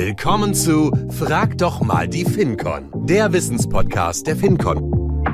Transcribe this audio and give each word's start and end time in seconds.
Willkommen 0.00 0.54
zu 0.54 0.92
Frag 1.10 1.58
doch 1.58 1.80
mal 1.80 2.06
die 2.06 2.24
FinCon, 2.24 2.88
der 3.04 3.32
Wissenspodcast 3.32 4.28
der 4.28 4.36
FinCon. 4.36 5.24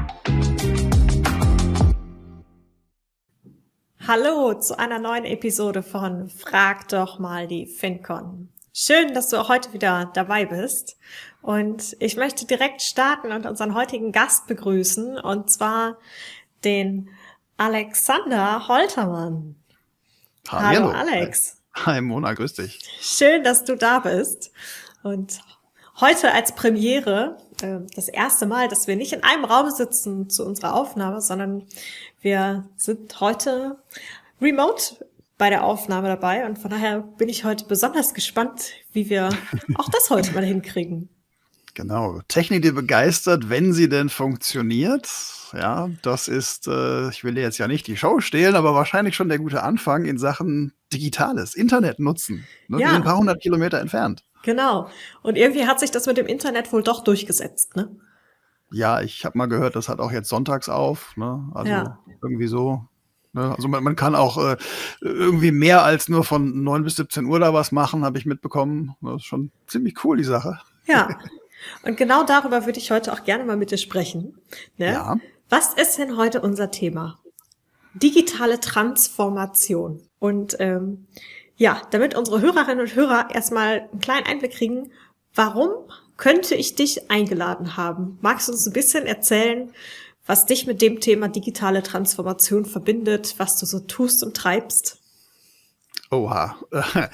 Hallo 4.08 4.54
zu 4.54 4.78
einer 4.78 4.98
neuen 4.98 5.26
Episode 5.26 5.82
von 5.82 6.30
Frag 6.30 6.88
doch 6.88 7.18
mal 7.18 7.46
die 7.46 7.66
FinCon. 7.66 8.48
Schön, 8.72 9.12
dass 9.12 9.28
du 9.28 9.36
auch 9.36 9.50
heute 9.50 9.74
wieder 9.74 10.10
dabei 10.14 10.46
bist. 10.46 10.96
Und 11.42 11.94
ich 12.00 12.16
möchte 12.16 12.46
direkt 12.46 12.80
starten 12.80 13.32
und 13.32 13.44
unseren 13.44 13.74
heutigen 13.74 14.12
Gast 14.12 14.46
begrüßen, 14.46 15.18
und 15.18 15.50
zwar 15.50 15.98
den 16.64 17.10
Alexander 17.58 18.66
Holtermann. 18.66 19.56
Hallo, 20.48 20.86
Hallo 20.86 20.88
Alex. 20.88 21.60
Hi 21.74 22.00
Mona, 22.00 22.32
grüß 22.34 22.54
dich. 22.54 22.78
Schön, 23.00 23.42
dass 23.42 23.64
du 23.64 23.76
da 23.76 23.98
bist. 23.98 24.52
Und 25.02 25.40
heute 26.00 26.32
als 26.32 26.54
Premiere, 26.54 27.36
äh, 27.62 27.80
das 27.94 28.08
erste 28.08 28.46
Mal, 28.46 28.68
dass 28.68 28.86
wir 28.86 28.96
nicht 28.96 29.12
in 29.12 29.24
einem 29.24 29.44
Raum 29.44 29.70
sitzen 29.70 30.30
zu 30.30 30.46
unserer 30.46 30.74
Aufnahme, 30.74 31.20
sondern 31.20 31.66
wir 32.20 32.68
sind 32.76 33.20
heute 33.20 33.78
remote 34.40 35.04
bei 35.36 35.50
der 35.50 35.64
Aufnahme 35.64 36.08
dabei. 36.08 36.46
Und 36.46 36.58
von 36.58 36.70
daher 36.70 37.00
bin 37.00 37.28
ich 37.28 37.44
heute 37.44 37.64
besonders 37.66 38.14
gespannt, 38.14 38.72
wie 38.92 39.10
wir 39.10 39.30
auch 39.74 39.88
das 39.90 40.10
heute 40.10 40.32
mal 40.32 40.44
hinkriegen. 40.44 41.08
Genau. 41.74 42.20
Technik, 42.28 42.62
die 42.62 42.70
begeistert, 42.70 43.50
wenn 43.50 43.72
sie 43.72 43.88
denn 43.88 44.08
funktioniert. 44.08 45.10
Ja, 45.52 45.90
das 46.02 46.28
ist, 46.28 46.68
äh, 46.68 47.08
ich 47.10 47.24
will 47.24 47.34
dir 47.34 47.42
jetzt 47.42 47.58
ja 47.58 47.66
nicht 47.66 47.88
die 47.88 47.96
Show 47.96 48.20
stehlen, 48.20 48.54
aber 48.54 48.74
wahrscheinlich 48.74 49.16
schon 49.16 49.28
der 49.28 49.38
gute 49.38 49.62
Anfang 49.64 50.04
in 50.04 50.18
Sachen 50.18 50.72
Digitales, 50.94 51.54
Internet 51.54 51.98
nutzen. 51.98 52.46
Ne? 52.68 52.78
Ja. 52.78 52.86
Wir 52.86 52.86
sind 52.88 52.96
ein 52.96 53.04
paar 53.04 53.18
hundert 53.18 53.42
Kilometer 53.42 53.80
entfernt. 53.80 54.24
Genau. 54.44 54.88
Und 55.22 55.36
irgendwie 55.36 55.66
hat 55.66 55.80
sich 55.80 55.90
das 55.90 56.06
mit 56.06 56.16
dem 56.16 56.26
Internet 56.26 56.72
wohl 56.72 56.82
doch 56.82 57.02
durchgesetzt, 57.02 57.76
ne? 57.76 57.90
Ja, 58.70 59.00
ich 59.00 59.24
habe 59.24 59.38
mal 59.38 59.46
gehört, 59.46 59.76
das 59.76 59.88
hat 59.88 60.00
auch 60.00 60.10
jetzt 60.10 60.28
sonntags 60.28 60.68
auf. 60.68 61.16
Ne? 61.16 61.48
Also 61.54 61.70
ja. 61.70 61.98
irgendwie 62.22 62.48
so. 62.48 62.84
Ne? 63.32 63.54
Also 63.54 63.68
man, 63.68 63.84
man, 63.84 63.94
kann 63.94 64.16
auch 64.16 64.36
äh, 64.36 64.56
irgendwie 65.00 65.52
mehr 65.52 65.84
als 65.84 66.08
nur 66.08 66.24
von 66.24 66.64
9 66.64 66.82
bis 66.82 66.96
17 66.96 67.24
Uhr 67.24 67.38
da 67.38 67.54
was 67.54 67.70
machen, 67.70 68.04
habe 68.04 68.18
ich 68.18 68.26
mitbekommen. 68.26 68.96
Das 69.00 69.16
ist 69.16 69.24
schon 69.24 69.52
ziemlich 69.68 70.04
cool, 70.04 70.16
die 70.16 70.24
Sache. 70.24 70.58
Ja. 70.86 71.08
Und 71.84 71.96
genau 71.96 72.24
darüber 72.24 72.66
würde 72.66 72.78
ich 72.78 72.90
heute 72.90 73.12
auch 73.12 73.24
gerne 73.24 73.44
mal 73.44 73.56
mit 73.56 73.70
dir 73.70 73.78
sprechen. 73.78 74.38
Ne? 74.76 74.92
Ja. 74.92 75.16
Was 75.48 75.74
ist 75.74 75.98
denn 75.98 76.16
heute 76.16 76.40
unser 76.40 76.70
Thema? 76.70 77.18
Digitale 77.94 78.60
Transformation. 78.60 80.02
Und 80.18 80.56
ähm, 80.58 81.06
ja, 81.56 81.82
damit 81.90 82.16
unsere 82.16 82.40
Hörerinnen 82.40 82.80
und 82.80 82.94
Hörer 82.94 83.28
erstmal 83.32 83.88
einen 83.90 84.00
kleinen 84.00 84.26
Einblick 84.26 84.52
kriegen, 84.52 84.90
warum 85.34 85.70
könnte 86.16 86.54
ich 86.54 86.74
dich 86.74 87.10
eingeladen 87.10 87.76
haben? 87.76 88.18
Magst 88.20 88.48
du 88.48 88.52
uns 88.52 88.66
ein 88.66 88.72
bisschen 88.72 89.06
erzählen, 89.06 89.72
was 90.26 90.46
dich 90.46 90.66
mit 90.66 90.80
dem 90.80 91.00
Thema 91.00 91.28
digitale 91.28 91.82
Transformation 91.82 92.64
verbindet, 92.64 93.34
was 93.38 93.58
du 93.58 93.66
so 93.66 93.80
tust 93.80 94.24
und 94.24 94.36
treibst? 94.36 94.98
Oha, 96.10 96.56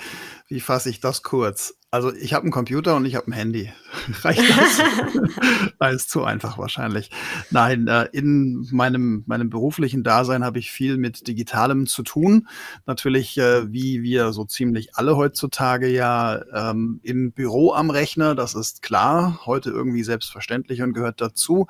wie 0.48 0.60
fasse 0.60 0.90
ich 0.90 1.00
das 1.00 1.22
kurz? 1.22 1.74
Also 1.92 2.14
ich 2.14 2.34
habe 2.34 2.44
einen 2.44 2.52
Computer 2.52 2.94
und 2.94 3.04
ich 3.04 3.16
habe 3.16 3.26
ein 3.26 3.32
Handy. 3.32 3.72
Reicht 4.22 4.48
das? 4.48 4.80
das 5.80 5.94
ist 5.94 6.10
zu 6.10 6.22
einfach 6.22 6.56
wahrscheinlich. 6.56 7.10
Nein, 7.50 7.88
äh, 7.88 8.08
in 8.12 8.68
meinem, 8.70 9.24
meinem 9.26 9.50
beruflichen 9.50 10.04
Dasein 10.04 10.44
habe 10.44 10.60
ich 10.60 10.70
viel 10.70 10.98
mit 10.98 11.26
Digitalem 11.26 11.88
zu 11.88 12.04
tun. 12.04 12.46
Natürlich, 12.86 13.36
äh, 13.38 13.72
wie 13.72 14.02
wir 14.02 14.32
so 14.32 14.44
ziemlich 14.44 14.94
alle 14.94 15.16
heutzutage 15.16 15.88
ja 15.88 16.40
ähm, 16.52 17.00
im 17.02 17.32
Büro 17.32 17.72
am 17.72 17.90
Rechner, 17.90 18.36
das 18.36 18.54
ist 18.54 18.82
klar, 18.82 19.40
heute 19.44 19.70
irgendwie 19.70 20.04
selbstverständlich 20.04 20.82
und 20.82 20.92
gehört 20.92 21.20
dazu. 21.20 21.66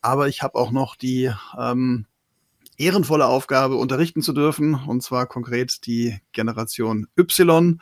Aber 0.00 0.28
ich 0.28 0.42
habe 0.42 0.54
auch 0.54 0.70
noch 0.70 0.96
die 0.96 1.30
ähm, 1.58 2.06
ehrenvolle 2.78 3.26
Aufgabe, 3.26 3.76
unterrichten 3.76 4.22
zu 4.22 4.32
dürfen, 4.32 4.74
und 4.74 5.02
zwar 5.02 5.26
konkret 5.26 5.86
die 5.86 6.18
Generation 6.32 7.06
Y 7.18 7.78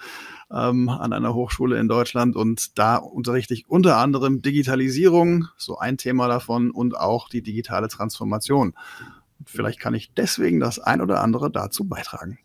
ähm, 0.53 0.89
an 0.89 1.13
einer 1.13 1.35
Hochschule 1.35 1.79
in 1.79 1.89
Deutschland. 1.89 2.37
Und 2.37 2.79
da 2.79 2.97
unterrichte 2.97 3.55
ich 3.55 3.69
unter 3.69 3.97
anderem 3.97 4.43
Digitalisierung, 4.43 5.49
so 5.57 5.79
ein 5.79 5.97
Thema 5.97 6.29
davon, 6.29 6.71
und 6.71 6.97
auch 6.97 7.29
die 7.29 7.43
digitale 7.43 7.89
Transformation. 7.89 8.75
Vielleicht 9.47 9.81
kann 9.81 9.95
ich 9.95 10.13
deswegen 10.15 10.61
das 10.61 10.79
ein 10.79 11.01
oder 11.01 11.23
andere 11.23 11.51
dazu 11.51 11.85
beitragen. 11.85 12.39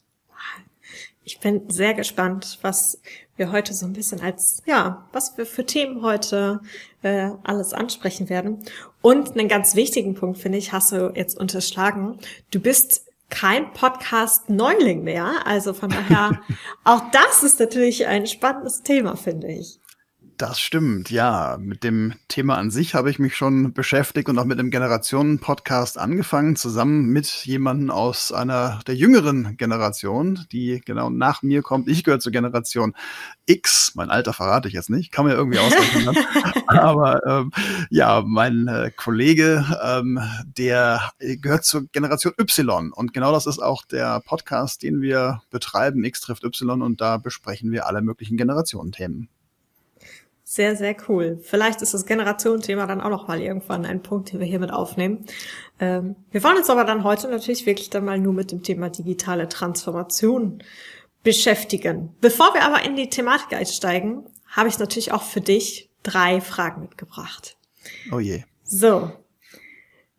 Ich 1.28 1.40
bin 1.40 1.70
sehr 1.70 1.96
gespannt, 1.96 2.60
was 2.62 3.02
wir 3.36 3.52
heute 3.52 3.74
so 3.74 3.88
ein 3.88 3.94
bisschen 3.94 4.22
als, 4.22 4.62
ja, 4.68 5.08
was 5.12 5.36
wir 5.38 5.48
für 5.48 5.66
Themen 5.66 6.04
heute 6.04 6.62
äh, 7.02 7.32
alles 7.44 7.74
ansprechen 7.74 8.30
werden. 8.30 8.64
Und 9.02 9.32
einen 9.32 9.48
ganz 9.48 9.76
wichtigen 9.76 10.14
Punkt, 10.14 10.38
finde 10.38 10.60
ich, 10.60 10.72
hast 10.72 10.92
du 10.92 11.12
jetzt 11.16 11.38
unterschlagen. 11.38 12.20
Du 12.52 12.60
bist 12.60 13.05
kein 13.30 13.74
Podcast-Neuling 13.74 15.04
mehr. 15.04 15.46
Also 15.46 15.74
von 15.74 15.90
daher, 15.90 16.42
auch 16.84 17.02
das 17.12 17.44
ist 17.44 17.60
natürlich 17.60 18.08
ein 18.08 18.28
spannendes 18.28 18.84
Thema, 18.84 19.16
finde 19.16 19.48
ich. 19.48 19.80
Das 20.38 20.60
stimmt, 20.60 21.12
ja. 21.12 21.58
Mit 21.62 21.86
dem 21.86 22.14
Thema 22.28 22.58
an 22.58 22.70
sich 22.70 22.94
habe 22.94 23.10
ich 23.10 23.20
mich 23.20 23.38
schon 23.38 23.72
beschäftigt 23.72 24.28
und 24.28 24.38
auch 24.38 24.44
mit 24.44 24.60
einem 24.60 24.70
Generationen-Podcast 24.70 25.98
angefangen, 25.98 26.58
zusammen 26.58 27.06
mit 27.08 27.28
jemandem 27.46 27.90
aus 27.90 28.34
einer 28.34 28.82
der 28.86 28.96
jüngeren 28.96 29.56
Generation, 29.56 30.46
die 30.52 30.82
genau 30.84 31.10
nach 31.10 31.42
mir 31.42 31.62
kommt. 31.62 31.88
Ich 31.88 32.04
gehöre 32.04 32.20
zur 32.20 32.34
Generation 32.34 32.96
X. 33.46 33.94
Mein 33.96 34.10
Alter 34.10 34.34
verrate 34.34 34.68
ich 34.68 34.74
jetzt 34.74 34.90
nicht, 34.90 35.14
kann 35.14 35.24
man 35.24 35.32
ja 35.32 35.38
irgendwie 35.38 35.60
ausrechnen. 35.60 36.04
Ne? 36.04 36.14
Aber 36.68 37.22
ähm, 37.26 37.52
ja, 37.90 38.22
mein 38.26 38.68
äh, 38.68 38.92
Kollege, 38.94 39.66
ähm, 39.82 40.20
der 40.58 41.14
gehört 41.20 41.64
zur 41.64 41.86
Generation 41.94 42.34
Y. 42.38 42.92
Und 42.92 43.14
genau 43.14 43.32
das 43.32 43.48
ist 43.48 43.60
auch 43.60 43.86
der 43.86 44.20
Podcast, 44.20 44.84
den 44.84 45.00
wir 45.00 45.44
betreiben, 45.50 46.04
X 46.04 46.20
trifft 46.20 46.44
Y. 46.44 46.82
Und 46.82 47.00
da 47.00 47.16
besprechen 47.16 47.72
wir 47.72 47.88
alle 47.88 48.02
möglichen 48.02 48.36
Generationenthemen. 48.36 49.30
Sehr, 50.56 50.78
sehr 50.78 50.96
cool. 51.10 51.38
Vielleicht 51.44 51.82
ist 51.82 51.94
das 51.94 52.06
Generationenthema 52.06 52.88
dann 52.88 53.02
auch 53.02 53.10
noch 53.10 53.28
mal 53.28 53.42
irgendwann 53.42 53.86
ein 53.86 54.02
Punkt, 54.02 54.32
den 54.32 54.40
wir 54.40 54.48
hier 54.48 54.62
mit 54.62 54.72
aufnehmen. 54.72 55.26
Ähm, 55.82 56.16
wir 56.32 56.42
wollen 56.46 56.56
uns 56.56 56.70
aber 56.70 56.86
dann 56.86 57.04
heute 57.04 57.28
natürlich 57.28 57.66
wirklich 57.66 57.90
dann 57.90 58.06
mal 58.06 58.18
nur 58.18 58.32
mit 58.32 58.54
dem 58.54 58.64
Thema 58.64 58.90
digitale 58.90 59.50
Transformation 59.50 60.64
beschäftigen. 61.24 62.16
Bevor 62.22 62.54
wir 62.54 62.64
aber 62.64 62.86
in 62.86 62.96
die 62.96 63.10
Thematik 63.10 63.52
einsteigen, 63.52 64.24
habe 64.48 64.70
ich 64.70 64.80
natürlich 64.80 65.12
auch 65.12 65.24
für 65.24 65.42
dich 65.42 65.90
drei 66.04 66.40
Fragen 66.40 66.84
mitgebracht. 66.84 67.58
Oh 68.14 68.20
je. 68.20 68.46
So. 68.64 69.12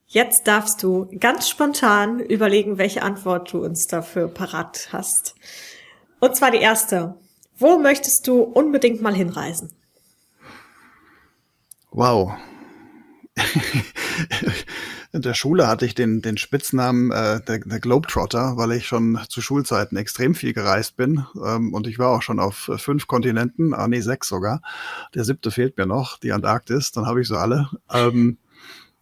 Jetzt 0.04 0.46
darfst 0.46 0.82
du 0.82 1.08
ganz 1.18 1.48
spontan 1.48 2.20
überlegen, 2.20 2.76
welche 2.76 3.02
Antwort 3.02 3.54
du 3.54 3.64
uns 3.64 3.86
dafür 3.86 4.28
parat 4.28 4.90
hast. 4.92 5.34
Und 6.20 6.36
zwar 6.36 6.50
die 6.50 6.58
erste. 6.58 7.14
Wo 7.56 7.78
möchtest 7.78 8.26
du 8.26 8.42
unbedingt 8.42 9.00
mal 9.00 9.14
hinreisen? 9.14 9.72
Wow. 11.96 12.34
In 15.12 15.22
der 15.22 15.32
Schule 15.32 15.66
hatte 15.66 15.86
ich 15.86 15.94
den, 15.94 16.20
den 16.20 16.36
Spitznamen 16.36 17.10
äh, 17.10 17.40
der, 17.40 17.60
der 17.60 17.80
Globetrotter, 17.80 18.58
weil 18.58 18.72
ich 18.72 18.86
schon 18.86 19.18
zu 19.30 19.40
Schulzeiten 19.40 19.96
extrem 19.96 20.34
viel 20.34 20.52
gereist 20.52 20.98
bin. 20.98 21.24
Ähm, 21.42 21.72
und 21.72 21.86
ich 21.86 21.98
war 21.98 22.10
auch 22.10 22.20
schon 22.20 22.38
auf 22.38 22.70
fünf 22.76 23.06
Kontinenten, 23.06 23.72
ah 23.72 23.88
nee, 23.88 24.02
sechs 24.02 24.28
sogar. 24.28 24.60
Der 25.14 25.24
siebte 25.24 25.50
fehlt 25.50 25.78
mir 25.78 25.86
noch, 25.86 26.18
die 26.18 26.32
Antarktis, 26.32 26.92
dann 26.92 27.06
habe 27.06 27.22
ich 27.22 27.28
so 27.28 27.36
alle. 27.36 27.70
Ähm, 27.90 28.36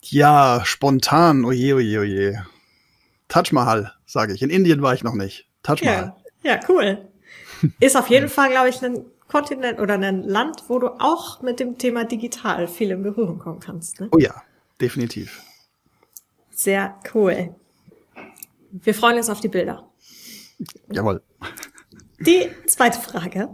ja, 0.02 0.62
spontan, 0.64 1.44
oje, 1.44 1.74
oje, 1.74 1.98
oje. 1.98 2.46
Taj 3.26 3.50
Mahal, 3.50 3.92
sage 4.06 4.34
ich. 4.34 4.42
In 4.42 4.50
Indien 4.50 4.82
war 4.82 4.94
ich 4.94 5.02
noch 5.02 5.14
nicht. 5.14 5.48
Taj 5.64 5.84
Mahal. 5.84 6.14
Ja, 6.44 6.52
ja 6.52 6.60
cool. 6.68 7.08
Ist 7.80 7.96
auf 7.96 8.06
jeden 8.06 8.28
Fall, 8.36 8.50
glaube 8.50 8.68
ich, 8.68 8.80
ein 8.84 9.04
Kontinent 9.28 9.80
oder 9.80 9.94
ein 9.94 10.22
Land, 10.22 10.64
wo 10.68 10.78
du 10.78 10.88
auch 11.00 11.42
mit 11.42 11.60
dem 11.60 11.78
Thema 11.78 12.04
digital 12.04 12.68
viel 12.68 12.90
in 12.90 13.02
Berührung 13.02 13.38
kommen 13.38 13.60
kannst. 13.60 14.00
Ne? 14.00 14.08
Oh 14.12 14.18
ja, 14.18 14.42
definitiv. 14.80 15.42
Sehr 16.50 16.98
cool. 17.14 17.54
Wir 18.70 18.94
freuen 18.94 19.16
uns 19.16 19.30
auf 19.30 19.40
die 19.40 19.48
Bilder. 19.48 19.88
Jawohl. 20.90 21.22
Die 22.20 22.48
zweite 22.66 23.00
Frage. 23.00 23.48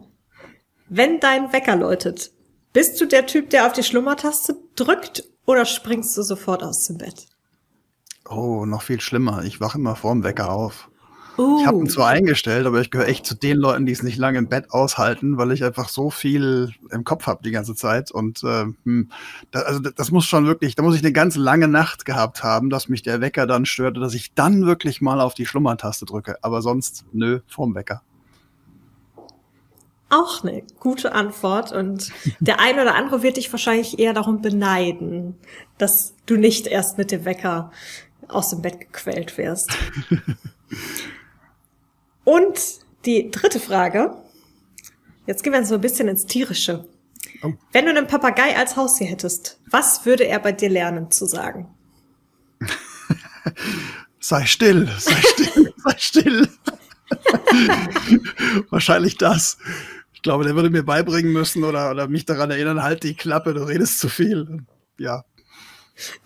Wenn 0.89 1.21
dein 1.21 1.53
Wecker 1.53 1.77
läutet, 1.77 2.33
bist 2.73 3.01
du 3.01 3.07
der 3.07 3.27
Typ, 3.27 3.51
der 3.51 3.67
auf 3.67 3.73
die 3.73 3.83
Schlummertaste 3.83 4.57
drückt 4.77 5.25
oder 5.47 5.65
springst 5.65 6.17
du 6.17 6.23
sofort 6.23 6.63
aus 6.63 6.87
dem 6.87 6.99
Bett? 6.99 7.27
Oh, 8.29 8.65
noch 8.65 8.83
viel 8.83 9.01
schlimmer. 9.01 9.45
Ich 9.45 9.61
wache 9.61 9.79
immer 9.79 9.97
vorm 9.97 10.23
Wecker 10.23 10.51
auf. 10.51 10.91
Uh. 11.37 11.59
Ich 11.61 11.67
habe 11.67 11.79
ihn 11.79 11.89
zwar 11.89 12.09
eingestellt, 12.09 12.67
aber 12.67 12.81
ich 12.81 12.91
gehöre 12.91 13.09
echt 13.09 13.27
zu 13.27 13.35
den 13.35 13.57
Leuten, 13.57 13.87
die 13.87 13.93
es 13.93 14.03
nicht 14.03 14.19
lange 14.19 14.39
im 14.39 14.49
Bett 14.49 14.71
aushalten, 14.71 15.39
weil 15.39 15.53
ich 15.53 15.65
einfach 15.65 15.89
so 15.89 16.11
viel 16.11 16.75
im 16.91 17.05
Kopf 17.05 17.27
habe 17.27 17.43
die 17.43 17.51
ganze 17.51 17.75
Zeit. 17.75 18.11
Und 18.11 18.43
äh, 18.43 18.67
hm, 18.85 19.11
da, 19.51 19.61
also 19.61 19.81
das 19.81 20.11
muss 20.11 20.27
schon 20.27 20.47
wirklich, 20.47 20.75
da 20.75 20.83
muss 20.83 20.97
ich 20.97 21.03
eine 21.03 21.13
ganz 21.13 21.37
lange 21.37 21.69
Nacht 21.69 22.05
gehabt 22.05 22.43
haben, 22.43 22.71
dass 22.71 22.89
mich 22.89 23.03
der 23.03 23.21
Wecker 23.21 23.47
dann 23.47 23.67
störte, 23.67 24.01
dass 24.01 24.15
ich 24.15 24.35
dann 24.35 24.67
wirklich 24.67 25.01
mal 25.01 25.21
auf 25.21 25.35
die 25.35 25.47
Schlummertaste 25.47 26.07
drücke. 26.07 26.37
Aber 26.43 26.63
sonst, 26.63 27.05
nö, 27.13 27.41
vorm 27.47 27.75
Wecker. 27.75 28.03
Auch 30.13 30.43
eine 30.43 30.65
gute 30.81 31.13
Antwort 31.13 31.71
und 31.71 32.11
der 32.41 32.59
ein 32.59 32.81
oder 32.81 32.97
andere 32.97 33.23
wird 33.23 33.37
dich 33.37 33.53
wahrscheinlich 33.53 34.01
eher 34.01 34.13
darum 34.13 34.43
beneiden, 34.43 35.37
dass 35.79 36.15
du 36.27 36.37
nicht 36.37 36.67
erst 36.67 36.99
mit 36.99 37.13
dem 37.13 37.25
Wecker 37.25 37.71
aus 38.27 38.51
dem 38.51 38.61
Bett 38.61 38.81
gequält 38.81 39.39
wirst. 39.39 39.71
und 42.31 42.61
die 43.07 43.31
dritte 43.33 43.59
Frage. 43.59 44.17
Jetzt 45.27 45.43
gehen 45.43 45.53
wir 45.53 45.65
so 45.65 45.75
ein 45.75 45.81
bisschen 45.81 46.07
ins 46.07 46.27
Tierische. 46.27 46.89
Oh. 47.43 47.55
Wenn 47.73 47.87
du 47.87 47.91
einen 47.91 48.07
Papagei 48.07 48.57
als 48.57 48.77
Haustier 48.77 49.09
hättest, 49.09 49.59
was 49.69 50.07
würde 50.07 50.27
er 50.27 50.39
bei 50.39 50.53
dir 50.53 50.69
lernen 50.69 51.11
zu 51.11 51.27
sagen? 51.27 51.69
sei 54.21 54.47
still, 54.47 54.89
sei 54.99 55.21
still, 55.21 55.75
sei 55.85 55.95
still. 55.99 56.49
Wahrscheinlich 58.71 59.19
das. 59.19 59.59
Ich 60.13 60.23
glaube, 60.23 60.45
der 60.45 60.55
würde 60.55 60.71
mir 60.71 60.85
beibringen 60.85 61.33
müssen 61.33 61.65
oder, 61.65 61.91
oder 61.91 62.07
mich 62.07 62.27
daran 62.27 62.53
erinnern, 62.53 62.83
halt 62.83 63.03
die 63.03 63.15
Klappe, 63.15 63.55
du 63.55 63.65
redest 63.65 63.99
zu 63.99 64.09
viel. 64.09 64.65
Ja. 64.99 65.25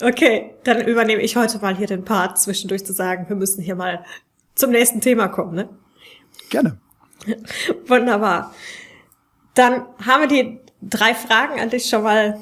Okay, 0.02 0.54
dann 0.64 0.86
übernehme 0.86 1.22
ich 1.22 1.36
heute 1.36 1.58
mal 1.60 1.74
hier 1.74 1.86
den 1.86 2.04
Part, 2.04 2.38
zwischendurch 2.38 2.84
zu 2.84 2.92
sagen, 2.92 3.26
wir 3.28 3.36
müssen 3.36 3.62
hier 3.62 3.74
mal 3.74 4.04
zum 4.54 4.70
nächsten 4.70 5.00
Thema 5.00 5.28
kommen, 5.28 5.54
ne? 5.54 5.68
Gerne. 6.54 6.78
Wunderbar. 7.88 8.54
Dann 9.54 9.86
haben 10.06 10.20
wir 10.20 10.28
die 10.28 10.60
drei 10.80 11.12
Fragen 11.12 11.58
an 11.58 11.68
dich 11.68 11.88
schon 11.88 12.04
mal 12.04 12.40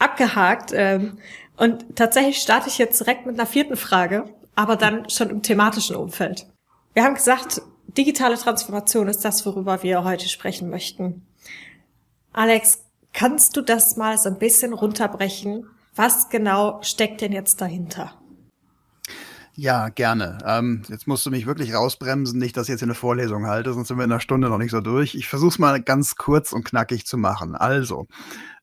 abgehakt. 0.00 0.72
Ähm, 0.74 1.18
und 1.56 1.94
tatsächlich 1.94 2.38
starte 2.38 2.68
ich 2.68 2.78
jetzt 2.78 2.98
direkt 2.98 3.24
mit 3.24 3.36
einer 3.38 3.46
vierten 3.46 3.76
Frage, 3.76 4.24
aber 4.56 4.74
dann 4.74 5.08
schon 5.08 5.30
im 5.30 5.42
thematischen 5.42 5.94
Umfeld. 5.94 6.48
Wir 6.92 7.04
haben 7.04 7.14
gesagt, 7.14 7.62
digitale 7.86 8.36
Transformation 8.36 9.06
ist 9.06 9.24
das, 9.24 9.46
worüber 9.46 9.84
wir 9.84 10.02
heute 10.02 10.28
sprechen 10.28 10.68
möchten. 10.68 11.24
Alex, 12.32 12.84
kannst 13.12 13.56
du 13.56 13.60
das 13.60 13.96
mal 13.96 14.18
so 14.18 14.28
ein 14.28 14.40
bisschen 14.40 14.72
runterbrechen? 14.72 15.68
Was 15.94 16.30
genau 16.30 16.82
steckt 16.82 17.20
denn 17.20 17.30
jetzt 17.30 17.60
dahinter? 17.60 18.20
Ja, 19.54 19.90
gerne. 19.90 20.38
Ähm, 20.46 20.82
jetzt 20.88 21.06
musst 21.06 21.26
du 21.26 21.30
mich 21.30 21.46
wirklich 21.46 21.74
rausbremsen, 21.74 22.38
nicht, 22.38 22.56
dass 22.56 22.68
ich 22.68 22.72
jetzt 22.72 22.82
eine 22.82 22.94
Vorlesung 22.94 23.46
halte, 23.46 23.74
sonst 23.74 23.88
sind 23.88 23.98
wir 23.98 24.04
in 24.04 24.12
einer 24.12 24.20
Stunde 24.20 24.48
noch 24.48 24.56
nicht 24.56 24.70
so 24.70 24.80
durch. 24.80 25.14
Ich 25.14 25.28
versuche 25.28 25.50
es 25.50 25.58
mal 25.58 25.82
ganz 25.82 26.16
kurz 26.16 26.52
und 26.52 26.64
knackig 26.64 27.04
zu 27.04 27.18
machen. 27.18 27.54
Also, 27.54 28.06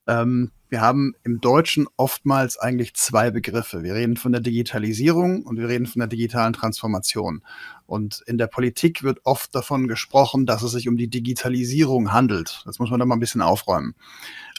ähm, 0.08 0.50
wir 0.68 0.80
haben 0.80 1.14
im 1.22 1.40
Deutschen 1.40 1.86
oftmals 1.96 2.58
eigentlich 2.58 2.94
zwei 2.94 3.30
Begriffe. 3.30 3.84
Wir 3.84 3.94
reden 3.94 4.16
von 4.16 4.32
der 4.32 4.40
Digitalisierung 4.40 5.44
und 5.44 5.58
wir 5.58 5.68
reden 5.68 5.86
von 5.86 6.00
der 6.00 6.08
digitalen 6.08 6.52
Transformation. 6.52 7.42
Und 7.86 8.22
in 8.26 8.38
der 8.38 8.48
Politik 8.48 9.04
wird 9.04 9.20
oft 9.24 9.54
davon 9.54 9.86
gesprochen, 9.86 10.46
dass 10.46 10.62
es 10.62 10.72
sich 10.72 10.88
um 10.88 10.96
die 10.96 11.08
Digitalisierung 11.08 12.12
handelt. 12.12 12.62
Das 12.66 12.80
muss 12.80 12.90
man 12.90 12.98
da 12.98 13.06
mal 13.06 13.16
ein 13.16 13.20
bisschen 13.20 13.42
aufräumen. 13.42 13.94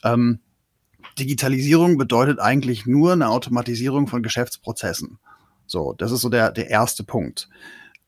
Ähm, 0.04 0.40
Digitalisierung 1.20 1.98
bedeutet 1.98 2.40
eigentlich 2.40 2.86
nur 2.86 3.14
eine 3.14 3.30
Automatisierung 3.30 4.08
von 4.08 4.24
Geschäftsprozessen. 4.24 5.20
So, 5.72 5.94
das 5.98 6.12
ist 6.12 6.20
so 6.20 6.28
der, 6.28 6.52
der 6.52 6.70
erste 6.70 7.06
Punkt. 7.06 7.48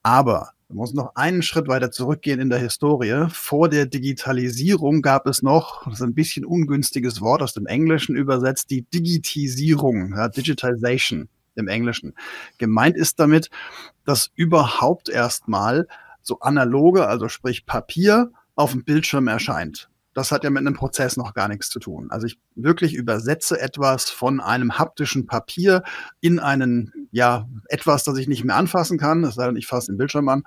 Aber 0.04 0.51
man 0.68 0.80
muss 0.80 0.94
noch 0.94 1.15
einen 1.15 1.42
Schritt 1.42 1.69
weiter 1.69 1.92
zurückgehen 1.92 2.42
in 2.42 2.50
der 2.50 2.60
Historie. 2.60 3.27
Vor 3.30 3.69
der 3.69 3.86
Digitalisierung 3.86 5.01
gab 5.01 5.27
es 5.27 5.42
noch, 5.42 5.86
das 5.86 5.94
ist 5.94 6.01
ein 6.01 6.13
bisschen 6.13 6.44
ungünstiges 6.44 7.21
Wort 7.21 7.42
aus 7.42 7.54
dem 7.54 7.65
Englischen 7.65 8.18
übersetzt, 8.18 8.69
die 8.69 8.81
Digitisierung, 8.81 10.13
ja, 10.13 10.27
Digitization 10.27 11.30
im 11.56 11.69
Englischen. 11.69 12.15
Gemeint 12.57 12.98
ist 12.98 13.18
damit, 13.21 13.50
dass 14.04 14.31
überhaupt 14.36 15.07
erstmal 15.07 15.88
so 16.21 16.42
analoge, 16.42 17.07
also 17.07 17.30
sprich 17.30 17.65
Papier, 17.65 18.30
auf 18.56 18.74
dem 18.74 18.83
Bildschirm 18.83 19.30
erscheint 19.30 19.89
das 20.13 20.31
hat 20.31 20.44
ja 20.44 20.50
mit 20.50 20.60
einem 20.60 20.75
Prozess 20.75 21.18
noch 21.18 21.33
gar 21.33 21.48
nichts 21.48 21.69
zu 21.69 21.80
tun. 21.80 22.07
Also 22.12 22.27
ich 22.27 22.39
wirklich 22.56 22.94
übersetze 22.94 23.60
etwas 23.60 24.10
von 24.10 24.39
einem 24.39 24.77
haptischen 24.77 25.25
Papier 25.25 25.83
in 26.21 26.39
einen, 26.39 27.07
ja, 27.12 27.48
etwas, 27.68 28.04
das 28.04 28.18
ich 28.18 28.27
nicht 28.27 28.44
mehr 28.44 28.56
anfassen 28.56 28.98
kann, 28.98 29.24
es 29.24 29.36
sei 29.36 29.48
denn, 29.48 29.56
ich 29.56 29.68
fasse 29.68 29.92
den 29.92 29.98
Bildschirm 29.98 30.30
an. 30.30 30.44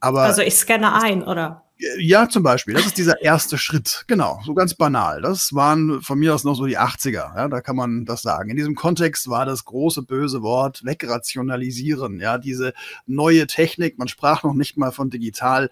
Aber 0.00 0.22
also 0.22 0.42
ich 0.42 0.54
scanne 0.56 0.94
ein, 0.94 1.22
oder? 1.22 1.63
Ja, 1.98 2.28
zum 2.28 2.44
Beispiel. 2.44 2.74
Das 2.74 2.86
ist 2.86 2.98
dieser 2.98 3.20
erste 3.20 3.58
Schritt. 3.58 4.04
Genau, 4.06 4.40
so 4.44 4.54
ganz 4.54 4.74
banal. 4.74 5.20
Das 5.20 5.54
waren 5.54 6.00
von 6.02 6.20
mir 6.20 6.32
aus 6.32 6.44
noch 6.44 6.54
so 6.54 6.66
die 6.66 6.78
80er. 6.78 7.34
Ja, 7.36 7.48
da 7.48 7.60
kann 7.60 7.74
man 7.74 8.04
das 8.04 8.22
sagen. 8.22 8.48
In 8.48 8.56
diesem 8.56 8.76
Kontext 8.76 9.28
war 9.28 9.44
das 9.44 9.64
große 9.64 10.02
böse 10.02 10.40
Wort 10.42 10.84
wegrationalisieren. 10.84 12.20
Ja, 12.20 12.38
diese 12.38 12.74
neue 13.06 13.48
Technik. 13.48 13.98
Man 13.98 14.06
sprach 14.06 14.44
noch 14.44 14.54
nicht 14.54 14.76
mal 14.76 14.92
von 14.92 15.10
digital. 15.10 15.68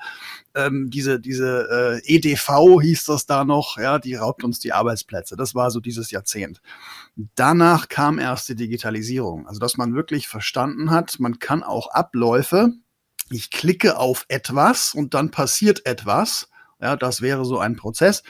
Ähm, 0.57 0.91
diese 0.91 1.21
diese 1.21 2.03
äh, 2.05 2.15
EDV 2.17 2.81
hieß 2.81 3.05
das 3.05 3.27
da 3.27 3.45
noch. 3.45 3.79
Ja, 3.79 4.01
die 4.01 4.17
raubt 4.17 4.43
uns 4.43 4.59
die 4.59 4.73
Arbeitsplätze. 4.73 5.37
Das 5.37 5.55
war 5.55 5.71
so 5.71 5.79
dieses 5.79 6.11
Jahrzehnt. 6.11 6.61
Danach 7.37 7.89
kam 7.89 8.19
erst 8.19 8.49
die 8.49 8.57
Digitalisierung. 8.57 9.47
Also, 9.47 9.61
dass 9.61 9.77
man 9.77 9.95
wirklich 9.95 10.27
verstanden 10.27 10.91
hat, 10.91 11.21
man 11.21 11.39
kann 11.39 11.63
auch 11.63 11.89
Abläufe 11.93 12.73
ich 13.33 13.51
klicke 13.51 13.99
auf 13.99 14.25
etwas 14.29 14.95
und 14.95 15.15
dann 15.15 15.31
passiert 15.31 15.87
etwas. 15.87 16.49
Ja, 16.81 16.97
das 16.97 17.23
wäre 17.23 17.45
so 17.45 17.59
ein 17.59 17.77
Prozess. 17.77 18.23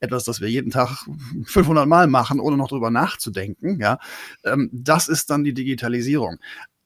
Etwas, 0.00 0.24
das 0.24 0.40
wir 0.40 0.48
jeden 0.48 0.70
Tag 0.70 1.06
500 1.46 1.86
Mal 1.86 2.08
machen, 2.08 2.40
ohne 2.40 2.56
noch 2.56 2.68
drüber 2.68 2.90
nachzudenken. 2.90 3.80
Ja, 3.80 3.98
ähm, 4.44 4.68
das 4.72 5.08
ist 5.08 5.30
dann 5.30 5.44
die 5.44 5.54
Digitalisierung. 5.54 6.38